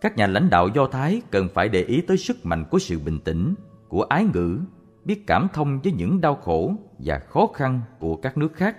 Các 0.01 0.17
nhà 0.17 0.27
lãnh 0.27 0.49
đạo 0.49 0.67
Do 0.67 0.87
Thái 0.87 1.21
cần 1.31 1.47
phải 1.53 1.69
để 1.69 1.83
ý 1.83 2.01
tới 2.01 2.17
sức 2.17 2.45
mạnh 2.45 2.65
của 2.71 2.79
sự 2.79 2.99
bình 2.99 3.19
tĩnh, 3.19 3.53
của 3.89 4.03
ái 4.03 4.25
ngữ, 4.33 4.59
biết 5.05 5.27
cảm 5.27 5.47
thông 5.53 5.79
với 5.81 5.91
những 5.91 6.21
đau 6.21 6.35
khổ 6.35 6.75
và 6.99 7.19
khó 7.19 7.47
khăn 7.53 7.81
của 7.99 8.15
các 8.15 8.37
nước 8.37 8.53
khác 8.53 8.77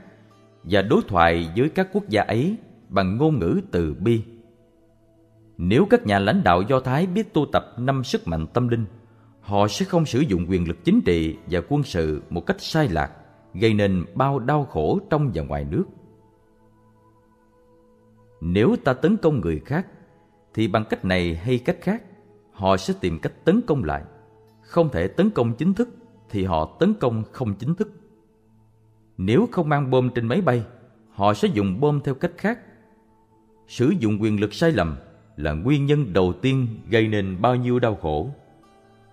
và 0.65 0.83
đối 0.83 1.03
thoại 1.09 1.53
với 1.57 1.69
các 1.69 1.89
quốc 1.93 2.09
gia 2.09 2.23
ấy 2.23 2.57
bằng 2.89 3.17
ngôn 3.17 3.39
ngữ 3.39 3.61
từ 3.71 3.95
bi. 3.95 4.23
Nếu 5.59 5.87
các 5.91 6.07
nhà 6.07 6.19
lãnh 6.19 6.45
đạo 6.45 6.63
Do 6.63 6.81
Thái 6.81 7.07
biết 7.07 7.35
tu 7.35 7.47
tập 7.53 7.75
năm 7.79 8.05
sức 8.05 8.29
mạnh 8.29 8.47
tâm 8.47 8.69
linh, 8.69 8.87
họ 9.41 9.69
sẽ 9.69 9.85
không 9.85 10.07
sử 10.07 10.21
dụng 10.21 10.47
quyền 10.49 10.69
lực 10.69 10.85
chính 10.85 11.01
trị 11.01 11.37
và 11.51 11.61
quân 11.69 11.83
sự 11.83 12.23
một 12.31 12.47
cách 12.47 12.61
sai 12.61 12.89
lạc, 12.89 13.13
gây 13.55 13.75
nên 13.75 14.05
bao 14.15 14.39
đau 14.39 14.65
khổ 14.65 15.01
trong 15.11 15.31
và 15.35 15.43
ngoài 15.43 15.65
nước. 15.65 15.85
Nếu 18.41 18.77
ta 18.85 18.93
tấn 18.93 19.17
công 19.17 19.41
người 19.41 19.61
khác, 19.65 19.87
thì 20.55 20.69
bằng 20.69 20.85
cách 20.91 21.05
này 21.05 21.35
hay 21.35 21.59
cách 21.59 21.79
khác, 21.81 22.03
họ 22.53 22.77
sẽ 22.77 22.95
tìm 23.01 23.19
cách 23.19 23.45
tấn 23.45 23.61
công 23.67 23.85
lại. 23.85 24.03
Không 24.63 24.89
thể 24.89 25.09
tấn 25.09 25.31
công 25.31 25.55
chính 25.55 25.75
thức, 25.75 25.89
thì 26.31 26.45
họ 26.45 26.77
tấn 26.81 26.95
công 26.95 27.23
không 27.33 27.55
chính 27.55 27.75
thức. 27.75 27.93
Nếu 29.19 29.49
không 29.53 29.69
mang 29.69 29.91
bom 29.91 30.11
trên 30.15 30.29
máy 30.29 30.41
bay, 30.41 30.65
họ 31.11 31.35
sẽ 31.35 31.49
dùng 31.49 31.81
bom 31.81 32.01
theo 32.05 32.15
cách 32.15 32.33
khác. 32.37 32.59
Sử 33.67 33.93
dụng 33.99 34.23
quyền 34.23 34.41
lực 34.41 34.55
sai 34.55 34.73
lầm 34.73 34.97
là 35.37 35.53
nguyên 35.53 35.87
nhân 35.87 36.13
đầu 36.13 36.33
tiên 36.33 36.67
gây 36.89 37.09
nên 37.09 37.43
bao 37.43 37.57
nhiêu 37.57 37.79
đau 37.79 37.95
khổ. 37.95 38.31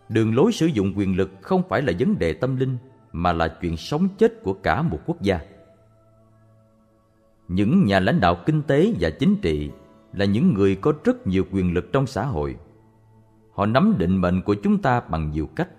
Đường 0.10 0.36
lối 0.36 0.52
sử 0.52 0.66
dụng 0.66 0.94
quyền 0.96 1.18
lực 1.18 1.32
không 1.42 1.64
phải 1.70 1.82
là 1.82 1.94
vấn 2.00 2.20
đề 2.20 2.34
tâm 2.34 2.56
linh 2.56 2.78
mà 3.12 3.34
là 3.34 3.48
chuyện 3.62 3.78
sống 3.78 4.08
chết 4.18 4.44
của 4.44 4.54
cả 4.54 4.82
một 4.82 5.00
quốc 5.06 5.22
gia. 5.22 5.40
Những 7.48 7.86
nhà 7.86 8.00
lãnh 8.00 8.20
đạo 8.20 8.38
kinh 8.46 8.62
tế 8.64 8.94
và 9.00 9.10
chính 9.10 9.36
trị 9.36 9.72
là 10.14 10.26
những 10.26 10.54
người 10.54 10.76
có 10.76 10.94
rất 11.04 11.28
nhiều 11.28 11.44
quyền 11.52 11.74
lực 11.74 11.90
trong 11.94 12.08
xã 12.08 12.26
hội. 12.26 12.58
Họ 13.54 13.66
nắm 13.66 13.96
định 13.98 14.22
mệnh 14.22 14.42
của 14.42 14.56
chúng 14.64 14.82
ta 14.82 15.00
bằng 15.00 15.32
nhiều 15.32 15.50
cách. 15.56 15.70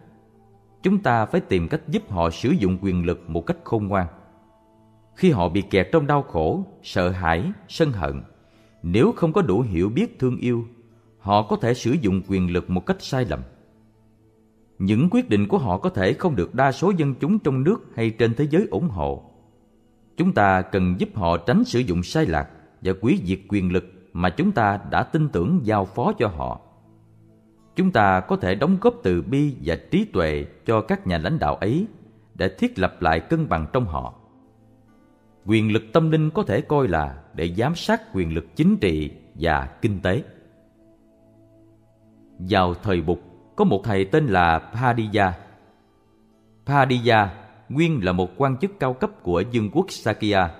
Chúng 0.83 0.98
ta 0.98 1.26
phải 1.26 1.40
tìm 1.40 1.68
cách 1.68 1.88
giúp 1.88 2.11
họ 2.11 2.31
sử 2.31 2.50
dụng 2.50 2.78
quyền 2.83 3.07
lực 3.07 3.31
một 3.31 3.46
cách 3.46 3.57
khôn 3.64 3.87
ngoan. 3.87 4.07
Khi 5.16 5.31
họ 5.31 5.48
bị 5.48 5.62
kẹt 5.62 5.88
trong 5.92 6.07
đau 6.07 6.22
khổ, 6.22 6.66
sợ 6.83 7.11
hãi, 7.11 7.52
sân 7.68 7.92
hận, 7.92 8.22
nếu 8.83 9.12
không 9.12 9.33
có 9.33 9.42
đủ 9.42 9.61
hiểu 9.61 9.88
biết 9.88 10.18
thương 10.18 10.37
yêu, 10.37 10.64
họ 11.18 11.42
có 11.42 11.57
thể 11.57 11.75
sử 11.75 11.92
dụng 11.92 12.23
quyền 12.29 12.53
lực 12.53 12.71
một 12.71 12.87
cách 12.87 12.97
sai 13.01 13.25
lầm. 13.25 13.40
Những 14.79 15.09
quyết 15.11 15.29
định 15.29 15.49
của 15.49 15.59
họ 15.59 15.79
có 15.79 15.90
thể 15.90 16.12
không 16.12 16.37
được 16.37 16.55
đa 16.55 16.73
số 16.73 16.92
dân 16.97 17.14
chúng 17.14 17.38
trong 17.38 17.64
nước 17.64 17.90
hay 17.95 18.11
trên 18.11 18.35
thế 18.35 18.47
giới 18.51 18.66
ủng 18.71 18.88
hộ. 18.88 19.23
Chúng 20.16 20.33
ta 20.33 20.62
cần 20.62 20.95
giúp 20.99 21.09
họ 21.14 21.37
tránh 21.37 21.64
sử 21.64 21.81
dụng 21.81 22.03
sai 22.03 22.27
lạc 22.27 22.49
và 22.81 22.92
quý 23.01 23.21
diệt 23.25 23.38
quyền 23.49 23.73
lực 23.73 23.85
mà 24.12 24.31
chúng 24.31 24.53
ta 24.53 24.81
đã 24.90 25.03
tin 25.03 25.29
tưởng 25.29 25.61
giao 25.62 25.85
phó 25.85 26.12
cho 26.12 26.29
họ. 26.29 26.61
Chúng 27.77 27.92
ta 27.92 28.21
có 28.21 28.37
thể 28.37 28.55
đóng 28.55 28.77
góp 28.81 28.95
từ 29.03 29.23
bi 29.23 29.57
và 29.64 29.77
trí 29.90 30.05
tuệ 30.05 30.47
cho 30.66 30.81
các 30.81 31.07
nhà 31.07 31.18
lãnh 31.18 31.38
đạo 31.38 31.57
ấy 31.57 31.87
để 32.35 32.49
thiết 32.59 32.79
lập 32.79 33.03
lại 33.03 33.21
cân 33.21 33.49
bằng 33.49 33.66
trong 33.73 33.85
họ. 33.85 34.14
Quyền 35.46 35.72
lực 35.72 35.83
tâm 35.92 36.11
linh 36.11 36.31
có 36.31 36.42
thể 36.42 36.61
coi 36.61 36.88
là 36.88 37.22
để 37.35 37.55
giám 37.55 37.74
sát 37.74 38.02
quyền 38.14 38.35
lực 38.35 38.46
chính 38.57 38.76
trị 38.76 39.11
và 39.35 39.66
kinh 39.83 40.00
tế. 40.00 40.22
Vào 42.38 42.74
thời 42.74 43.00
bục 43.00 43.20
có 43.57 43.64
một 43.64 43.81
thầy 43.85 44.05
tên 44.05 44.26
là 44.26 44.59
Padiya. 44.59 45.38
Padiya 46.66 47.35
nguyên 47.68 48.05
là 48.05 48.12
một 48.12 48.31
quan 48.37 48.57
chức 48.57 48.81
cao 48.81 48.94
cấp 48.94 49.11
của 49.22 49.42
vương 49.52 49.70
quốc 49.70 49.87
Sakya. 49.88 50.50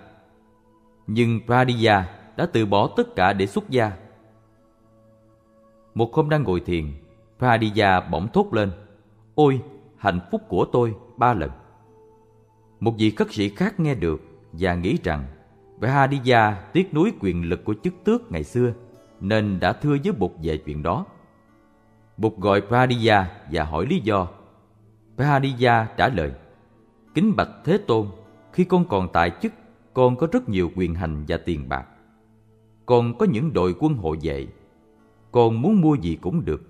Nhưng 1.07 1.41
Padiya 1.47 2.09
đã 2.37 2.47
từ 2.53 2.67
bỏ 2.67 2.91
tất 2.97 3.17
cả 3.17 3.33
để 3.33 3.47
xuất 3.47 3.71
gia. 3.71 3.93
Một 5.95 6.15
hôm 6.15 6.29
đang 6.29 6.43
ngồi 6.43 6.61
thiền, 6.61 6.85
Padiya 7.39 8.01
bỗng 8.01 8.29
thốt 8.33 8.55
lên, 8.55 8.71
Ôi, 9.35 9.61
hạnh 9.97 10.21
phúc 10.31 10.43
của 10.49 10.65
tôi 10.73 10.95
ba 11.17 11.35
lần. 11.35 11.51
Một 12.81 12.95
vị 12.99 13.11
khất 13.11 13.33
sĩ 13.33 13.49
khác 13.49 13.81
nghe 13.81 13.95
được 13.95 14.21
và 14.53 14.75
nghĩ 14.75 14.99
rằng 15.05 15.25
Vahadiya 15.79 16.55
tiếc 16.73 16.95
nuối 16.95 17.13
quyền 17.21 17.49
lực 17.49 17.65
của 17.65 17.75
chức 17.83 17.95
tước 18.05 18.33
ngày 18.33 18.45
xưa 18.45 18.73
nên 19.21 19.61
đã 19.61 19.73
thưa 19.73 19.97
với 20.05 20.13
Bụt 20.13 20.31
về 20.43 20.57
chuyện 20.57 20.83
đó. 20.83 21.07
Bụt 22.17 22.37
gọi 22.37 22.61
Padiya 22.61 23.31
và 23.53 23.65
hỏi 23.65 23.87
lý 23.87 24.01
do. 24.01 24.29
Padiya 25.17 25.89
trả 25.97 26.09
lời 26.09 26.33
Kính 27.15 27.37
bạch 27.37 27.49
Thế 27.65 27.79
Tôn, 27.79 28.07
khi 28.53 28.65
con 28.65 28.89
còn 28.89 29.09
tại 29.13 29.33
chức, 29.43 29.53
con 29.95 30.17
có 30.17 30.27
rất 30.33 30.49
nhiều 30.49 30.71
quyền 30.77 30.95
hành 30.95 31.25
và 31.29 31.37
tiền 31.37 31.69
bạc. 31.69 31.87
Con 32.87 33.19
có 33.19 33.27
những 33.27 33.53
đội 33.53 33.75
quân 33.79 33.95
hộ 33.95 34.17
vệ. 34.23 34.47
Con 35.33 35.63
muốn 35.63 35.81
mua 35.81 35.95
gì 35.95 36.19
cũng 36.21 36.45
được. 36.45 36.63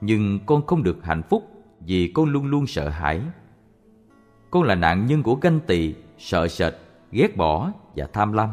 Nhưng 0.00 0.38
con 0.46 0.66
không 0.66 0.82
được 0.82 1.04
hạnh 1.04 1.22
phúc 1.22 1.48
vì 1.80 2.12
con 2.14 2.30
luôn 2.30 2.46
luôn 2.46 2.66
sợ 2.66 2.88
hãi. 2.88 3.20
Con 4.50 4.62
là 4.62 4.74
nạn 4.74 5.06
nhân 5.06 5.22
của 5.22 5.34
ganh 5.34 5.60
tị, 5.66 5.94
sợ 6.22 6.48
sệt, 6.48 6.74
ghét 7.10 7.36
bỏ 7.36 7.72
và 7.96 8.06
tham 8.12 8.32
lam. 8.32 8.50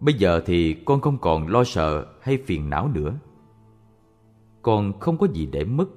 Bây 0.00 0.14
giờ 0.14 0.42
thì 0.46 0.74
con 0.84 1.00
không 1.00 1.18
còn 1.18 1.48
lo 1.48 1.64
sợ 1.64 2.06
hay 2.22 2.38
phiền 2.46 2.70
não 2.70 2.88
nữa. 2.88 3.14
Con 4.62 5.00
không 5.00 5.18
có 5.18 5.26
gì 5.32 5.46
để 5.46 5.64
mất, 5.64 5.88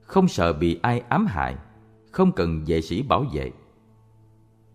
không 0.00 0.28
sợ 0.28 0.52
bị 0.52 0.78
ai 0.82 1.00
ám 1.00 1.26
hại, 1.26 1.56
không 2.10 2.32
cần 2.32 2.64
vệ 2.66 2.80
sĩ 2.80 3.02
bảo 3.02 3.24
vệ. 3.32 3.50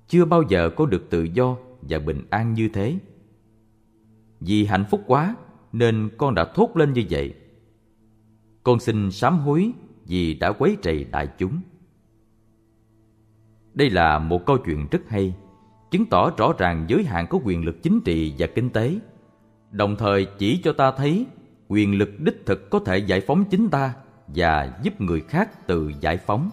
Chưa 0.08 0.26
bao 0.26 0.44
giờ 0.50 0.70
có 0.70 0.86
được 0.86 1.10
tự 1.10 1.24
do 1.24 1.58
và 1.82 2.00
bình 2.00 2.22
an 2.30 2.54
như 2.54 2.70
thế. 2.74 3.00
Vì 4.40 4.66
hạnh 4.66 4.86
phúc 4.92 5.02
quá 5.08 5.36
nên 5.72 6.10
con 6.18 6.36
đã 6.36 6.46
thốt 6.56 6.78
lên 6.78 6.94
như 6.94 7.04
vậy. 7.10 7.34
Con 8.64 8.80
xin 8.80 9.12
sám 9.12 9.40
hối 9.40 9.72
vì 10.06 10.34
đã 10.34 10.52
quấy 10.52 10.78
rầy 10.84 11.04
đại 11.04 11.28
chúng. 11.38 11.60
Đây 13.76 13.90
là 13.90 14.20
một 14.20 14.46
câu 14.46 14.58
chuyện 14.58 14.88
rất 14.92 15.02
hay, 15.10 15.34
chứng 15.92 16.06
tỏ 16.06 16.32
rõ 16.38 16.54
ràng 16.58 16.86
giới 16.88 17.04
hạn 17.04 17.28
của 17.28 17.40
quyền 17.44 17.66
lực 17.66 17.84
chính 17.84 18.02
trị 18.02 18.34
và 18.38 18.48
kinh 18.56 18.70
tế, 18.70 18.96
đồng 19.72 19.96
thời 19.96 20.26
chỉ 20.38 20.62
cho 20.64 20.74
ta 20.74 20.92
thấy 20.92 21.26
quyền 21.68 21.98
lực 21.98 22.10
đích 22.20 22.46
thực 22.46 22.70
có 22.70 22.80
thể 22.80 22.98
giải 22.98 23.22
phóng 23.22 23.46
chính 23.46 23.70
ta 23.70 23.94
và 24.28 24.80
giúp 24.84 25.02
người 25.02 25.22
khác 25.22 25.68
từ 25.68 25.92
giải 26.02 26.18
phóng. 26.18 26.50